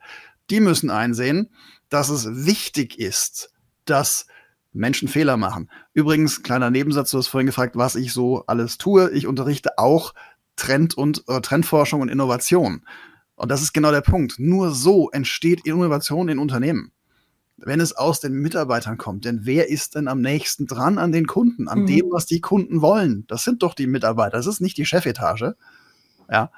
Die 0.49 0.60
müssen 0.60 0.89
einsehen, 0.89 1.49
dass 1.89 2.10
es 2.10 2.45
wichtig 2.45 2.99
ist, 2.99 3.51
dass 3.86 4.28
Menschen 4.73 5.08
Fehler 5.08 5.38
machen. 5.38 5.69
Übrigens, 5.93 6.43
kleiner 6.43 6.69
Nebensatz, 6.69 7.12
du 7.12 7.17
hast 7.17 7.28
vorhin 7.28 7.47
gefragt, 7.47 7.75
was 7.75 7.95
ich 7.95 8.12
so 8.12 8.45
alles 8.45 8.78
tue. 8.78 9.10
Ich 9.12 9.25
unterrichte 9.25 9.78
auch 9.78 10.13
Trend 10.56 10.97
und 10.97 11.23
äh, 11.28 11.41
Trendforschung 11.41 12.01
und 12.01 12.10
Innovation. 12.10 12.86
Und 13.36 13.51
das 13.51 13.62
ist 13.62 13.73
genau 13.73 13.91
der 13.91 14.01
Punkt. 14.01 14.39
Nur 14.39 14.71
so 14.71 15.10
entsteht 15.12 15.65
Innovation 15.65 16.30
in 16.30 16.39
Unternehmen. 16.39 16.91
Wenn 17.58 17.80
es 17.80 17.93
aus 17.93 18.19
den 18.19 18.34
Mitarbeitern 18.34 18.97
kommt, 18.97 19.23
denn 19.23 19.41
wer 19.43 19.69
ist 19.69 19.95
denn 19.95 20.10
am 20.10 20.19
nächsten 20.19 20.67
dran 20.67 20.97
an 20.97 21.13
den 21.13 21.25
Kunden, 21.25 21.69
an 21.69 21.82
mhm. 21.82 21.88
dem, 21.88 22.06
was 22.12 22.25
die 22.25 22.41
Kunden 22.41 22.82
wollen? 22.82 23.25
Das 23.28 23.45
sind 23.45 23.63
doch 23.63 23.73
die 23.73 23.88
Mitarbeiter, 23.88 24.38
das 24.38 24.47
ist 24.47 24.60
nicht 24.60 24.78
die 24.78 24.86
Chefetage. 24.86 25.56
Ja. 26.30 26.52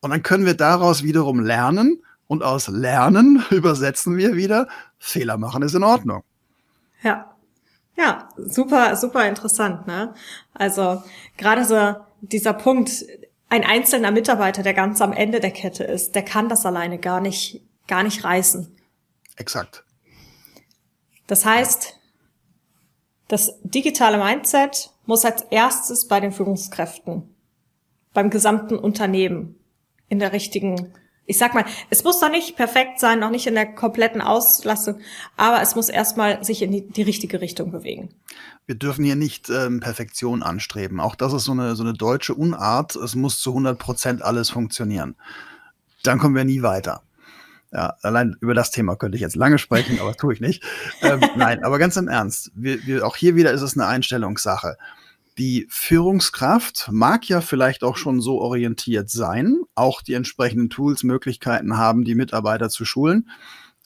Und 0.00 0.10
dann 0.10 0.22
können 0.22 0.46
wir 0.46 0.54
daraus 0.54 1.02
wiederum 1.02 1.40
lernen 1.40 2.02
und 2.26 2.42
aus 2.42 2.68
Lernen 2.68 3.44
übersetzen 3.50 4.16
wir 4.16 4.36
wieder, 4.36 4.68
Fehler 4.98 5.36
machen 5.36 5.62
ist 5.62 5.74
in 5.74 5.82
Ordnung. 5.82 6.22
Ja. 7.02 7.34
Ja, 7.96 8.28
super, 8.36 8.94
super 8.94 9.26
interessant, 9.26 9.88
ne? 9.88 10.14
Also, 10.54 11.02
gerade 11.36 11.64
so 11.64 11.96
dieser 12.20 12.52
Punkt, 12.52 13.04
ein 13.48 13.64
einzelner 13.64 14.12
Mitarbeiter, 14.12 14.62
der 14.62 14.74
ganz 14.74 15.00
am 15.00 15.12
Ende 15.12 15.40
der 15.40 15.50
Kette 15.50 15.82
ist, 15.82 16.14
der 16.14 16.24
kann 16.24 16.48
das 16.48 16.64
alleine 16.64 16.98
gar 16.98 17.20
nicht, 17.20 17.60
gar 17.88 18.04
nicht 18.04 18.22
reißen. 18.22 18.72
Exakt. 19.34 19.84
Das 21.26 21.44
heißt, 21.44 21.98
das 23.26 23.58
digitale 23.62 24.18
Mindset 24.18 24.90
muss 25.06 25.24
als 25.24 25.42
erstes 25.50 26.06
bei 26.06 26.20
den 26.20 26.30
Führungskräften 26.30 27.34
beim 28.18 28.30
gesamten 28.30 28.76
Unternehmen 28.76 29.54
in 30.08 30.18
der 30.18 30.32
richtigen, 30.32 30.92
ich 31.24 31.38
sag 31.38 31.54
mal, 31.54 31.64
es 31.88 32.02
muss 32.02 32.18
doch 32.18 32.28
nicht 32.28 32.56
perfekt 32.56 32.98
sein, 32.98 33.20
noch 33.20 33.30
nicht 33.30 33.46
in 33.46 33.54
der 33.54 33.72
kompletten 33.76 34.20
Auslastung, 34.20 34.98
aber 35.36 35.62
es 35.62 35.76
muss 35.76 35.88
erstmal 35.88 36.42
sich 36.42 36.62
in 36.62 36.72
die, 36.72 36.88
die 36.88 37.02
richtige 37.02 37.40
Richtung 37.40 37.70
bewegen. 37.70 38.08
Wir 38.66 38.74
dürfen 38.74 39.04
hier 39.04 39.14
nicht 39.14 39.50
ähm, 39.50 39.78
Perfektion 39.78 40.42
anstreben. 40.42 40.98
Auch 40.98 41.14
das 41.14 41.32
ist 41.32 41.44
so 41.44 41.52
eine, 41.52 41.76
so 41.76 41.84
eine 41.84 41.92
deutsche 41.92 42.34
Unart. 42.34 42.96
Es 42.96 43.14
muss 43.14 43.38
zu 43.38 43.50
100 43.50 43.78
Prozent 43.78 44.22
alles 44.22 44.50
funktionieren. 44.50 45.14
Dann 46.02 46.18
kommen 46.18 46.34
wir 46.34 46.44
nie 46.44 46.62
weiter. 46.62 47.02
Ja, 47.72 47.94
allein 48.02 48.36
über 48.40 48.54
das 48.54 48.72
Thema 48.72 48.96
könnte 48.96 49.14
ich 49.14 49.22
jetzt 49.22 49.36
lange 49.36 49.58
sprechen, 49.58 50.00
aber 50.00 50.16
tue 50.16 50.34
ich 50.34 50.40
nicht. 50.40 50.64
Ähm, 51.02 51.20
nein, 51.36 51.62
aber 51.62 51.78
ganz 51.78 51.96
im 51.96 52.08
Ernst, 52.08 52.50
wir, 52.56 52.84
wir, 52.84 53.06
auch 53.06 53.14
hier 53.14 53.36
wieder 53.36 53.52
ist 53.52 53.62
es 53.62 53.78
eine 53.78 53.86
Einstellungssache 53.86 54.76
Die 55.38 55.66
Führungskraft 55.70 56.88
mag 56.90 57.28
ja 57.28 57.40
vielleicht 57.40 57.84
auch 57.84 57.96
schon 57.96 58.20
so 58.20 58.40
orientiert 58.40 59.08
sein, 59.08 59.62
auch 59.76 60.02
die 60.02 60.14
entsprechenden 60.14 60.68
Tools, 60.68 61.04
Möglichkeiten 61.04 61.76
haben, 61.76 62.04
die 62.04 62.16
Mitarbeiter 62.16 62.68
zu 62.70 62.84
schulen. 62.84 63.30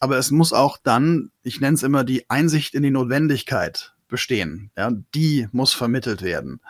Aber 0.00 0.16
es 0.16 0.30
muss 0.30 0.54
auch 0.54 0.78
dann, 0.82 1.30
ich 1.42 1.60
nenne 1.60 1.74
es 1.74 1.82
immer 1.82 2.04
die 2.04 2.28
Einsicht 2.30 2.74
in 2.74 2.82
die 2.82 2.90
Notwendigkeit 2.90 3.94
bestehen. 4.08 4.70
Ja, 4.76 4.92
die 5.14 5.46
muss 5.52 5.74
vermittelt 5.74 6.22
werden. 6.22 6.60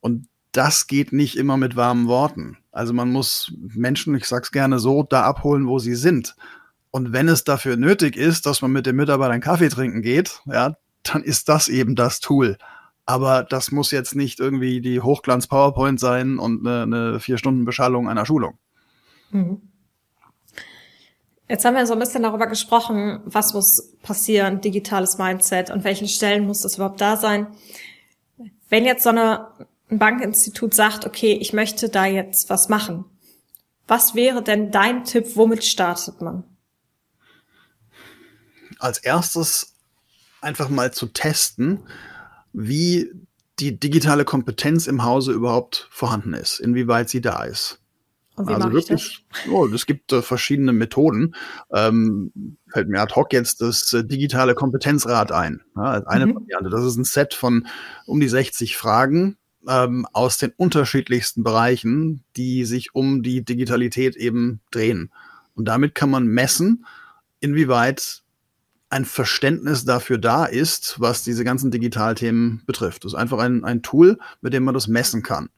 Und 0.00 0.26
das 0.52 0.86
geht 0.86 1.12
nicht 1.12 1.36
immer 1.36 1.58
mit 1.58 1.76
warmen 1.76 2.08
Worten. 2.08 2.56
Also 2.72 2.94
man 2.94 3.12
muss 3.12 3.52
Menschen, 3.58 4.14
ich 4.14 4.24
sag's 4.24 4.52
gerne 4.52 4.78
so, 4.78 5.02
da 5.02 5.22
abholen, 5.22 5.68
wo 5.68 5.78
sie 5.78 5.94
sind. 5.94 6.34
Und 6.90 7.12
wenn 7.12 7.28
es 7.28 7.44
dafür 7.44 7.76
nötig 7.76 8.16
ist, 8.16 8.46
dass 8.46 8.62
man 8.62 8.72
mit 8.72 8.86
dem 8.86 8.96
Mitarbeiter 8.96 9.32
einen 9.32 9.42
Kaffee 9.42 9.68
trinken 9.68 10.02
geht, 10.02 10.40
ja, 10.46 10.74
dann 11.02 11.22
ist 11.22 11.48
das 11.48 11.68
eben 11.68 11.94
das 11.94 12.20
Tool. 12.20 12.56
Aber 13.10 13.42
das 13.42 13.72
muss 13.72 13.90
jetzt 13.90 14.14
nicht 14.14 14.38
irgendwie 14.38 14.80
die 14.80 15.00
Hochglanz-PowerPoint 15.00 15.98
sein 15.98 16.38
und 16.38 16.64
eine, 16.64 16.82
eine 16.84 17.18
vier 17.18 17.38
Stunden 17.38 17.64
Beschallung 17.64 18.08
einer 18.08 18.24
Schulung. 18.24 18.56
Mhm. 19.32 19.62
Jetzt 21.48 21.64
haben 21.64 21.74
wir 21.74 21.84
so 21.88 21.94
ein 21.94 21.98
bisschen 21.98 22.22
darüber 22.22 22.46
gesprochen, 22.46 23.20
was 23.24 23.52
muss 23.52 23.96
passieren, 24.04 24.60
digitales 24.60 25.18
Mindset, 25.18 25.70
und 25.70 25.82
welchen 25.82 26.06
Stellen 26.06 26.46
muss 26.46 26.60
das 26.60 26.76
überhaupt 26.76 27.00
da 27.00 27.16
sein. 27.16 27.48
Wenn 28.68 28.84
jetzt 28.84 29.02
so 29.02 29.08
eine, 29.08 29.48
ein 29.90 29.98
Bankinstitut 29.98 30.72
sagt, 30.72 31.04
okay, 31.04 31.32
ich 31.32 31.52
möchte 31.52 31.88
da 31.88 32.06
jetzt 32.06 32.48
was 32.48 32.68
machen, 32.68 33.06
was 33.88 34.14
wäre 34.14 34.40
denn 34.40 34.70
dein 34.70 35.02
Tipp, 35.02 35.34
womit 35.34 35.64
startet 35.64 36.20
man? 36.20 36.44
Als 38.78 38.98
erstes 38.98 39.74
einfach 40.40 40.68
mal 40.68 40.92
zu 40.92 41.06
testen, 41.06 41.80
wie 42.52 43.10
die 43.58 43.78
digitale 43.78 44.24
Kompetenz 44.24 44.86
im 44.86 45.04
Hause 45.04 45.32
überhaupt 45.32 45.88
vorhanden 45.90 46.34
ist, 46.34 46.60
inwieweit 46.60 47.10
sie 47.10 47.20
da 47.20 47.44
ist. 47.44 47.80
Also 48.36 48.72
wirklich, 48.72 49.26
oh, 49.50 49.66
es 49.66 49.86
gibt 49.86 50.12
äh, 50.12 50.22
verschiedene 50.22 50.72
Methoden. 50.72 51.34
Ähm, 51.72 52.56
fällt 52.68 52.88
mir 52.88 53.00
ad 53.00 53.14
hoc 53.14 53.32
jetzt 53.32 53.60
das 53.60 53.92
äh, 53.92 54.04
digitale 54.04 54.54
Kompetenzrad 54.54 55.32
ein. 55.32 55.60
Ja, 55.76 56.02
eine 56.06 56.26
mhm. 56.26 56.36
Variante. 56.36 56.70
Das 56.70 56.84
ist 56.84 56.96
ein 56.96 57.04
Set 57.04 57.34
von 57.34 57.66
um 58.06 58.20
die 58.20 58.28
60 58.28 58.76
Fragen 58.76 59.36
ähm, 59.68 60.06
aus 60.12 60.38
den 60.38 60.52
unterschiedlichsten 60.56 61.42
Bereichen, 61.42 62.24
die 62.36 62.64
sich 62.64 62.94
um 62.94 63.22
die 63.22 63.44
Digitalität 63.44 64.16
eben 64.16 64.60
drehen. 64.70 65.12
Und 65.54 65.66
damit 65.66 65.94
kann 65.94 66.10
man 66.10 66.26
messen, 66.26 66.86
inwieweit 67.40 68.22
ein 68.90 69.04
Verständnis 69.04 69.84
dafür 69.84 70.18
da 70.18 70.44
ist, 70.44 70.96
was 70.98 71.22
diese 71.22 71.44
ganzen 71.44 71.70
Digitalthemen 71.70 72.62
betrifft. 72.66 73.04
Das 73.04 73.12
ist 73.12 73.18
einfach 73.18 73.38
ein, 73.38 73.64
ein 73.64 73.82
Tool, 73.82 74.18
mit 74.40 74.52
dem 74.52 74.64
man 74.64 74.74
das 74.74 74.88
messen 74.88 75.22
kann. 75.22 75.48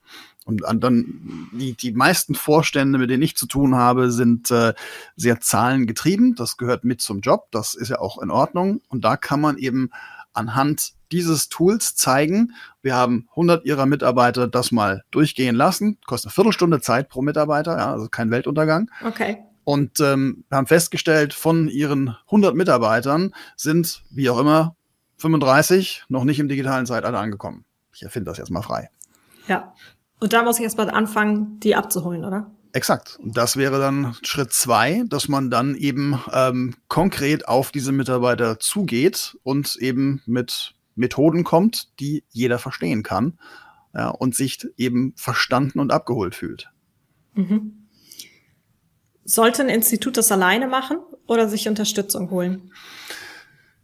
Und 0.45 0.63
dann 0.63 1.49
die, 1.53 1.75
die 1.75 1.93
meisten 1.93 2.35
Vorstände, 2.35 2.99
mit 2.99 3.11
denen 3.11 3.23
ich 3.23 3.37
zu 3.37 3.47
tun 3.47 3.77
habe, 3.77 4.11
sind 4.11 4.51
äh, 4.51 4.75
sehr 5.17 5.41
zahlengetrieben. 5.41 6.35
Das 6.35 6.57
gehört 6.57 6.85
mit 6.85 7.01
zum 7.01 7.21
Job. 7.21 7.47
Das 7.53 7.75
ist 7.75 7.89
ja 7.89 8.01
auch 8.01 8.21
in 8.21 8.31
Ordnung. 8.31 8.83
Und 8.89 9.05
da 9.05 9.17
kann 9.17 9.41
man 9.41 9.57
eben 9.57 9.91
anhand 10.35 10.93
dieses 11.13 11.49
Tools 11.49 11.95
zeigen, 11.95 12.55
wir 12.81 12.97
haben 12.97 13.29
100 13.31 13.65
ihrer 13.65 13.87
Mitarbeiter 13.87 14.49
das 14.49 14.73
mal 14.73 15.05
durchgehen 15.11 15.55
lassen. 15.55 15.99
Kostet 16.07 16.31
eine 16.31 16.35
Viertelstunde 16.35 16.81
Zeit 16.81 17.09
pro 17.09 17.23
Mitarbeiter, 17.23 17.77
ja, 17.79 17.93
also 17.93 18.09
kein 18.09 18.31
Weltuntergang. 18.31 18.91
Okay. 19.05 19.45
Und 19.65 20.01
ähm, 20.01 20.45
haben 20.51 20.67
festgestellt, 20.67 21.35
von 21.35 21.69
ihren 21.69 22.17
100 22.27 22.55
Mitarbeitern 22.55 23.33
sind, 23.57 24.03
wie 24.11 24.29
auch 24.29 24.39
immer, 24.39 24.75
35 25.19 26.05
noch 26.09 26.25
nicht 26.25 26.41
im 26.41 26.49
digitalen 26.49 26.87
Zeitalter 26.87 27.19
angekommen. 27.19 27.65
Ich 27.95 28.03
erfinde 28.03 28.31
das 28.31 28.39
jetzt 28.39 28.51
mal 28.51 28.63
frei. 28.63 28.91
Ja. 29.47 29.73
Und 30.19 30.33
da 30.33 30.43
muss 30.43 30.59
ich 30.59 30.65
erst 30.65 30.79
mal 30.79 30.91
anfangen, 30.91 31.61
die 31.61 31.75
abzuholen, 31.75 32.25
oder? 32.25 32.51
Exakt. 32.73 33.19
Und 33.23 33.37
das 33.37 33.57
wäre 33.57 33.79
dann 33.79 34.15
Schritt 34.23 34.53
zwei, 34.53 35.05
dass 35.09 35.29
man 35.29 35.51
dann 35.51 35.75
eben 35.75 36.19
ähm, 36.33 36.75
konkret 36.89 37.47
auf 37.47 37.71
diese 37.71 37.93
Mitarbeiter 37.93 38.59
zugeht 38.59 39.37
und 39.43 39.77
eben 39.77 40.23
mit 40.27 40.75
Methoden 40.95 41.45
kommt, 41.45 41.99
die 42.01 42.25
jeder 42.31 42.59
verstehen 42.59 43.03
kann 43.03 43.39
ja, 43.95 44.09
und 44.09 44.35
sich 44.35 44.67
eben 44.77 45.13
verstanden 45.17 45.81
und 45.81 45.93
abgeholt 45.93 46.35
fühlt. 46.35 46.71
Mhm. 47.35 47.82
Sollte 49.25 49.63
ein 49.63 49.69
Institut 49.69 50.17
das 50.17 50.33
alleine 50.33 50.67
machen 50.67 50.99
oder 51.27 51.49
sich 51.49 51.69
Unterstützung 51.69 52.31
holen? 52.31 52.73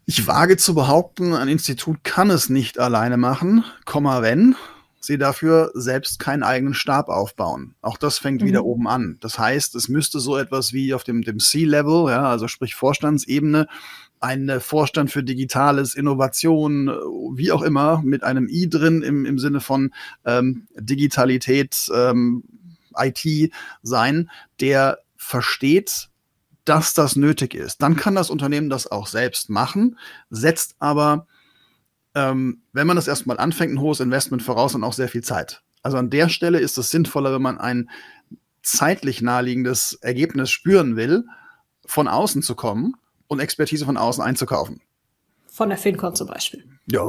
Ich 0.04 0.26
wage 0.26 0.56
zu 0.56 0.74
behaupten, 0.74 1.34
ein 1.34 1.48
Institut 1.48 2.02
kann 2.02 2.30
es 2.30 2.48
nicht 2.48 2.78
alleine 2.78 3.16
machen, 3.16 3.64
Komma 3.84 4.22
wenn 4.22 4.56
sie 5.00 5.18
dafür 5.18 5.70
selbst 5.74 6.18
keinen 6.18 6.42
eigenen 6.42 6.74
Stab 6.74 7.08
aufbauen. 7.08 7.74
Auch 7.82 7.96
das 7.96 8.18
fängt 8.18 8.42
mhm. 8.42 8.46
wieder 8.46 8.64
oben 8.64 8.88
an. 8.88 9.16
Das 9.20 9.38
heißt, 9.38 9.74
es 9.74 9.88
müsste 9.88 10.20
so 10.20 10.36
etwas 10.36 10.72
wie 10.72 10.94
auf 10.94 11.04
dem, 11.04 11.22
dem 11.22 11.38
C-Level, 11.38 12.10
ja, 12.10 12.28
also 12.28 12.48
sprich 12.48 12.74
Vorstandsebene, 12.74 13.68
ein 14.20 14.60
Vorstand 14.60 15.10
für 15.10 15.22
Digitales, 15.22 15.94
Innovation, 15.94 16.88
wie 17.34 17.52
auch 17.52 17.62
immer, 17.62 18.02
mit 18.04 18.24
einem 18.24 18.48
I 18.48 18.68
drin 18.68 19.02
im, 19.02 19.24
im 19.24 19.38
Sinne 19.38 19.60
von 19.60 19.92
ähm, 20.24 20.66
Digitalität, 20.76 21.88
ähm, 21.94 22.42
IT 22.96 23.52
sein, 23.82 24.28
der 24.60 24.98
versteht, 25.18 26.08
dass 26.64 26.94
das 26.94 27.16
nötig 27.16 27.54
ist. 27.54 27.82
Dann 27.82 27.96
kann 27.96 28.14
das 28.14 28.30
Unternehmen 28.30 28.70
das 28.70 28.86
auch 28.86 29.06
selbst 29.06 29.50
machen, 29.50 29.98
setzt 30.30 30.76
aber, 30.78 31.26
ähm, 32.14 32.62
wenn 32.72 32.86
man 32.86 32.96
das 32.96 33.08
erstmal 33.08 33.38
anfängt, 33.38 33.74
ein 33.74 33.80
hohes 33.80 34.00
Investment 34.00 34.42
voraus 34.42 34.74
und 34.74 34.84
auch 34.84 34.92
sehr 34.92 35.08
viel 35.08 35.22
Zeit. 35.22 35.62
Also 35.82 35.98
an 35.98 36.10
der 36.10 36.28
Stelle 36.28 36.60
ist 36.60 36.78
es 36.78 36.90
sinnvoller, 36.90 37.32
wenn 37.32 37.42
man 37.42 37.58
ein 37.58 37.90
zeitlich 38.62 39.20
naheliegendes 39.22 39.94
Ergebnis 39.94 40.50
spüren 40.50 40.96
will, 40.96 41.24
von 41.84 42.06
außen 42.06 42.42
zu 42.42 42.54
kommen 42.54 42.94
und 43.26 43.40
Expertise 43.40 43.84
von 43.84 43.96
außen 43.96 44.22
einzukaufen. 44.22 44.80
Von 45.58 45.70
der 45.70 45.78
FinCon 45.78 46.14
zum 46.14 46.28
Beispiel. 46.28 46.62
Ja, 46.86 47.02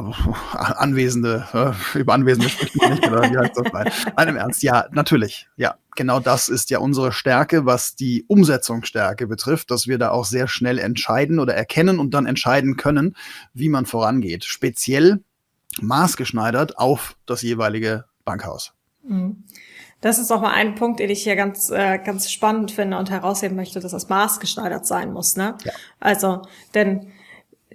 Anwesende, 0.54 1.46
über 1.94 2.14
Anwesende 2.14 2.48
spricht 2.48 2.74
man 2.74 2.90
nicht, 2.94 3.06
oder 3.06 3.30
wie 3.30 3.38
heißt 3.38 3.52
das? 3.54 3.72
Nein, 3.72 3.92
Nein, 4.16 4.28
im 4.28 4.36
Ernst, 4.38 4.64
ja, 4.64 4.86
natürlich. 4.90 5.48
Ja, 5.56 5.76
genau 5.94 6.18
das 6.18 6.48
ist 6.48 6.68
ja 6.70 6.80
unsere 6.80 7.12
Stärke, 7.12 7.64
was 7.64 7.94
die 7.94 8.24
Umsetzungsstärke 8.26 9.28
betrifft, 9.28 9.70
dass 9.70 9.86
wir 9.86 9.98
da 9.98 10.10
auch 10.10 10.24
sehr 10.24 10.48
schnell 10.48 10.80
entscheiden 10.80 11.38
oder 11.38 11.54
erkennen 11.54 12.00
und 12.00 12.12
dann 12.12 12.26
entscheiden 12.26 12.76
können, 12.76 13.14
wie 13.54 13.68
man 13.68 13.86
vorangeht. 13.86 14.44
Speziell 14.44 15.22
maßgeschneidert 15.80 16.76
auf 16.76 17.14
das 17.26 17.42
jeweilige 17.42 18.06
Bankhaus. 18.24 18.72
Mhm. 19.04 19.44
Das 20.00 20.18
ist 20.18 20.32
auch 20.32 20.40
mal 20.40 20.54
ein 20.54 20.74
Punkt, 20.74 20.98
den 20.98 21.10
ich 21.10 21.22
hier 21.22 21.36
ganz, 21.36 21.70
äh, 21.70 21.98
ganz 21.98 22.32
spannend 22.32 22.72
finde 22.72 22.98
und 22.98 23.10
herausheben 23.10 23.54
möchte, 23.54 23.78
dass 23.78 23.92
das 23.92 24.08
maßgeschneidert 24.08 24.86
sein 24.86 25.12
muss. 25.12 25.36
Ne? 25.36 25.56
Ja. 25.62 25.72
Also, 26.00 26.42
denn 26.74 27.12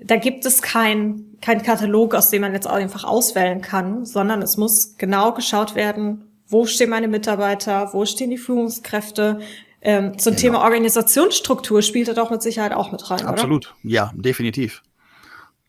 da 0.03 0.17
gibt 0.17 0.45
es 0.45 0.61
kein, 0.61 1.37
kein 1.41 1.63
Katalog, 1.63 2.15
aus 2.15 2.29
dem 2.29 2.41
man 2.41 2.53
jetzt 2.53 2.67
auch 2.67 2.73
einfach 2.73 3.03
auswählen 3.03 3.61
kann, 3.61 4.05
sondern 4.05 4.41
es 4.41 4.57
muss 4.57 4.97
genau 4.97 5.33
geschaut 5.33 5.75
werden, 5.75 6.25
wo 6.47 6.65
stehen 6.65 6.89
meine 6.89 7.07
Mitarbeiter, 7.07 7.93
wo 7.93 8.05
stehen 8.05 8.29
die 8.29 8.37
Führungskräfte. 8.37 9.39
Ähm, 9.81 10.17
zum 10.17 10.31
genau. 10.31 10.41
Thema 10.41 10.63
Organisationsstruktur 10.63 11.81
spielt 11.81 12.07
er 12.07 12.13
doch 12.13 12.31
mit 12.31 12.41
Sicherheit 12.41 12.73
auch 12.73 12.91
mit 12.91 13.09
rein. 13.09 13.25
Absolut, 13.25 13.67
oder? 13.67 13.91
ja, 13.91 14.11
definitiv. 14.15 14.81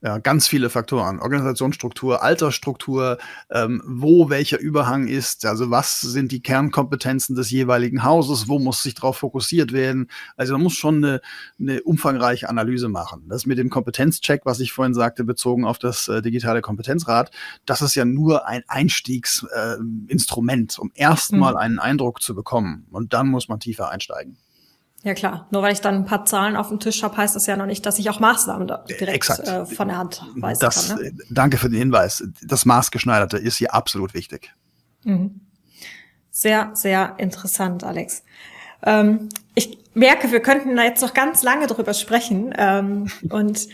Ja, 0.03 0.19
ganz 0.19 0.47
viele 0.47 0.69
Faktoren. 0.69 1.21
Organisationsstruktur, 1.21 2.23
Altersstruktur, 2.23 3.17
ähm, 3.51 3.83
wo 3.87 4.29
welcher 4.29 4.61
Überhang 4.61 5.09
ist, 5.09 5.47
also 5.47 5.71
was 5.71 6.03
sind 6.03 6.33
die 6.33 6.43
Kernkompetenzen 6.43 7.35
des 7.35 7.51
jeweiligen 7.51 8.05
Hauses, 8.05 8.47
wo 8.47 8.59
muss 8.59 8.83
sich 8.83 8.95
darauf 8.95 9.17
fokussiert 9.17 9.73
werden. 9.73 10.11
Also 10.37 10.53
man 10.53 10.63
muss 10.63 10.75
schon 10.75 11.03
eine, 11.03 11.23
eine 11.59 11.83
umfangreiche 11.83 12.51
Analyse 12.51 12.91
machen. 12.91 13.25
Das 13.29 13.47
mit 13.47 13.57
dem 13.57 13.71
Kompetenzcheck, 13.71 14.43
was 14.45 14.61
ich 14.61 14.73
vorhin 14.73 14.93
sagte, 14.93 15.25
bezogen 15.25 15.65
auf 15.65 15.79
das 15.79 16.09
äh, 16.09 16.21
digitale 16.21 16.61
Kompetenzrad, 16.61 17.31
das 17.65 17.81
ist 17.81 17.95
ja 17.95 18.05
nur 18.05 18.47
ein 18.47 18.65
Einstiegsinstrument, 18.69 20.77
äh, 20.77 20.81
um 20.81 20.93
erstmal 20.95 21.53
mhm. 21.53 21.59
einen 21.59 21.79
Eindruck 21.79 22.21
zu 22.21 22.35
bekommen. 22.35 22.87
Und 22.91 23.15
dann 23.15 23.29
muss 23.29 23.49
man 23.49 23.61
tiefer 23.61 23.89
einsteigen. 23.89 24.37
Ja 25.07 25.15
klar, 25.15 25.47
nur 25.53 25.63
weil 25.63 25.73
ich 25.73 25.81
dann 25.81 25.95
ein 25.95 26.05
paar 26.05 26.25
Zahlen 26.25 26.57
auf 26.57 26.67
dem 26.67 26.81
Tisch 26.81 27.05
habe, 27.05 27.17
heißt 27.17 27.37
das 27.37 27.47
ja 27.47 27.57
noch 27.57 27.67
nicht, 27.67 27.87
dass 27.87 28.01
ich 28.01 28.11
auch 28.11 28.19
Maßnahmen 28.19 28.67
direkt 28.99 29.31
äh, 29.39 29.65
von 29.65 29.87
der 29.87 29.99
Hand 29.99 30.21
weisen 30.35 30.59
das, 30.59 30.89
kann. 30.89 31.01
Ne? 31.01 31.13
Danke 31.31 31.59
für 31.59 31.71
den 31.71 31.79
Hinweis. 31.79 32.25
Das 32.43 32.65
Maßgeschneiderte 32.65 33.39
ist 33.39 33.57
hier 33.57 33.73
absolut 33.73 34.15
wichtig. 34.15 34.53
Mhm. 35.05 35.43
Sehr, 36.33 36.73
sehr 36.75 37.15
interessant, 37.19 37.85
Alex. 37.85 38.25
Ähm, 38.83 39.29
ich 39.55 39.79
merke, 39.95 40.33
wir 40.33 40.41
könnten 40.41 40.75
da 40.75 40.83
jetzt 40.83 41.03
noch 41.03 41.15
ganz 41.15 41.45
lange 41.45 41.69
drüber 41.69 41.95
sprechen. 41.95 42.53
Ähm, 42.59 43.09
und 43.31 43.69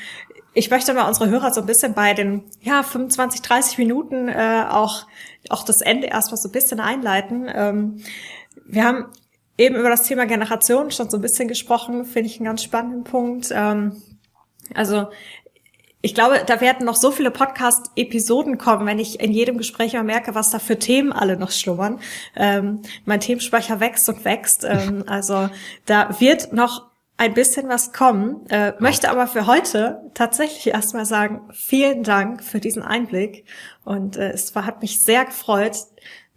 ich 0.52 0.68
möchte 0.68 0.92
mal 0.92 1.08
unsere 1.08 1.30
Hörer 1.30 1.50
so 1.54 1.62
ein 1.62 1.66
bisschen 1.66 1.94
bei 1.94 2.12
den 2.12 2.44
ja 2.60 2.82
25, 2.82 3.40
30 3.40 3.78
Minuten 3.78 4.28
äh, 4.28 4.66
auch 4.68 5.06
auch 5.48 5.64
das 5.64 5.80
Ende 5.80 6.08
erstmal 6.08 6.36
so 6.36 6.50
ein 6.50 6.52
bisschen 6.52 6.78
einleiten. 6.78 7.50
Ähm, 7.50 8.02
wir 8.66 8.84
haben 8.84 9.06
eben 9.62 9.76
über 9.76 9.88
das 9.88 10.02
Thema 10.02 10.26
Generation 10.26 10.90
schon 10.90 11.08
so 11.08 11.18
ein 11.18 11.20
bisschen 11.20 11.48
gesprochen, 11.48 12.04
finde 12.04 12.28
ich 12.28 12.38
einen 12.38 12.46
ganz 12.46 12.62
spannenden 12.62 13.04
Punkt. 13.04 13.48
Ähm, 13.52 14.02
also 14.74 15.06
ich 16.04 16.14
glaube, 16.16 16.42
da 16.44 16.60
werden 16.60 16.84
noch 16.84 16.96
so 16.96 17.12
viele 17.12 17.30
Podcast-Episoden 17.30 18.58
kommen, 18.58 18.86
wenn 18.86 18.98
ich 18.98 19.20
in 19.20 19.30
jedem 19.30 19.56
Gespräch 19.56 19.92
mal 19.92 20.02
merke, 20.02 20.34
was 20.34 20.50
da 20.50 20.58
für 20.58 20.78
Themen 20.78 21.12
alle 21.12 21.36
noch 21.36 21.52
schlummern. 21.52 22.00
Ähm, 22.34 22.82
mein 23.04 23.20
Themenspeicher 23.20 23.78
wächst 23.78 24.08
und 24.08 24.24
wächst. 24.24 24.64
Ähm, 24.64 25.04
also 25.06 25.48
da 25.86 26.20
wird 26.20 26.52
noch 26.52 26.90
ein 27.18 27.34
bisschen 27.34 27.68
was 27.68 27.92
kommen. 27.92 28.44
Äh, 28.48 28.72
möchte 28.80 29.10
aber 29.10 29.28
für 29.28 29.46
heute 29.46 30.10
tatsächlich 30.14 30.74
erstmal 30.74 31.06
sagen, 31.06 31.48
vielen 31.52 32.02
Dank 32.02 32.42
für 32.42 32.58
diesen 32.58 32.82
Einblick. 32.82 33.44
Und 33.84 34.16
äh, 34.16 34.30
es 34.30 34.56
war, 34.56 34.66
hat 34.66 34.82
mich 34.82 35.04
sehr 35.04 35.24
gefreut, 35.24 35.76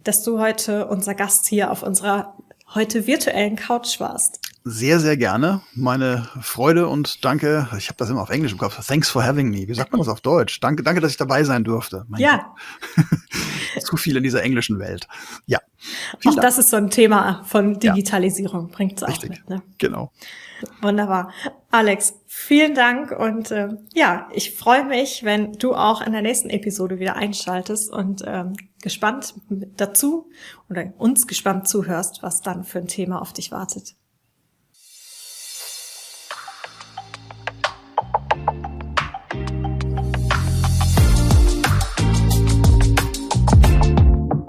dass 0.04 0.22
du 0.22 0.38
heute 0.38 0.86
unser 0.86 1.16
Gast 1.16 1.48
hier 1.48 1.72
auf 1.72 1.82
unserer 1.82 2.36
heute 2.74 3.06
virtuellen 3.06 3.56
Couch 3.56 4.00
warst 4.00 4.40
sehr, 4.68 4.98
sehr 4.98 5.16
gerne. 5.16 5.60
Meine 5.74 6.28
Freude 6.42 6.88
und 6.88 7.24
danke. 7.24 7.68
Ich 7.78 7.86
habe 7.86 7.96
das 7.98 8.10
immer 8.10 8.20
auf 8.20 8.30
Englisch 8.30 8.50
im 8.50 8.58
Kopf. 8.58 8.84
Thanks 8.84 9.08
for 9.08 9.24
having 9.24 9.48
me. 9.48 9.68
Wie 9.68 9.74
sagt 9.74 9.92
man 9.92 10.00
das 10.00 10.08
auf 10.08 10.20
Deutsch? 10.20 10.58
Danke, 10.58 10.82
danke, 10.82 11.00
dass 11.00 11.12
ich 11.12 11.16
dabei 11.16 11.44
sein 11.44 11.62
durfte. 11.62 12.04
Mein 12.08 12.20
ja. 12.20 12.52
Zu 13.86 13.96
viel 13.96 14.16
in 14.16 14.22
dieser 14.22 14.42
englischen 14.42 14.78
Welt. 14.78 15.06
Ja. 15.46 15.58
Auch 16.18 16.34
Dank. 16.34 16.40
das 16.40 16.58
ist 16.58 16.70
so 16.70 16.76
ein 16.76 16.90
Thema 16.90 17.44
von 17.44 17.78
Digitalisierung. 17.78 18.68
Ja. 18.68 18.74
Bringt 18.74 18.96
es 18.96 19.02
auch 19.04 19.08
Richtig. 19.08 19.30
mit. 19.30 19.48
Ne? 19.48 19.62
Genau. 19.78 20.10
Wunderbar. 20.80 21.32
Alex, 21.70 22.14
vielen 22.26 22.74
Dank 22.74 23.12
und 23.12 23.50
äh, 23.50 23.68
ja, 23.94 24.28
ich 24.32 24.56
freue 24.56 24.84
mich, 24.84 25.22
wenn 25.24 25.52
du 25.52 25.74
auch 25.74 26.00
in 26.00 26.12
der 26.12 26.22
nächsten 26.22 26.50
Episode 26.50 26.98
wieder 26.98 27.16
einschaltest 27.16 27.92
und 27.92 28.22
ähm, 28.26 28.54
gespannt 28.82 29.34
dazu 29.76 30.30
oder 30.70 30.92
uns 30.98 31.26
gespannt 31.26 31.68
zuhörst, 31.68 32.22
was 32.22 32.40
dann 32.40 32.64
für 32.64 32.78
ein 32.78 32.88
Thema 32.88 33.20
auf 33.20 33.32
dich 33.32 33.52
wartet. 33.52 33.94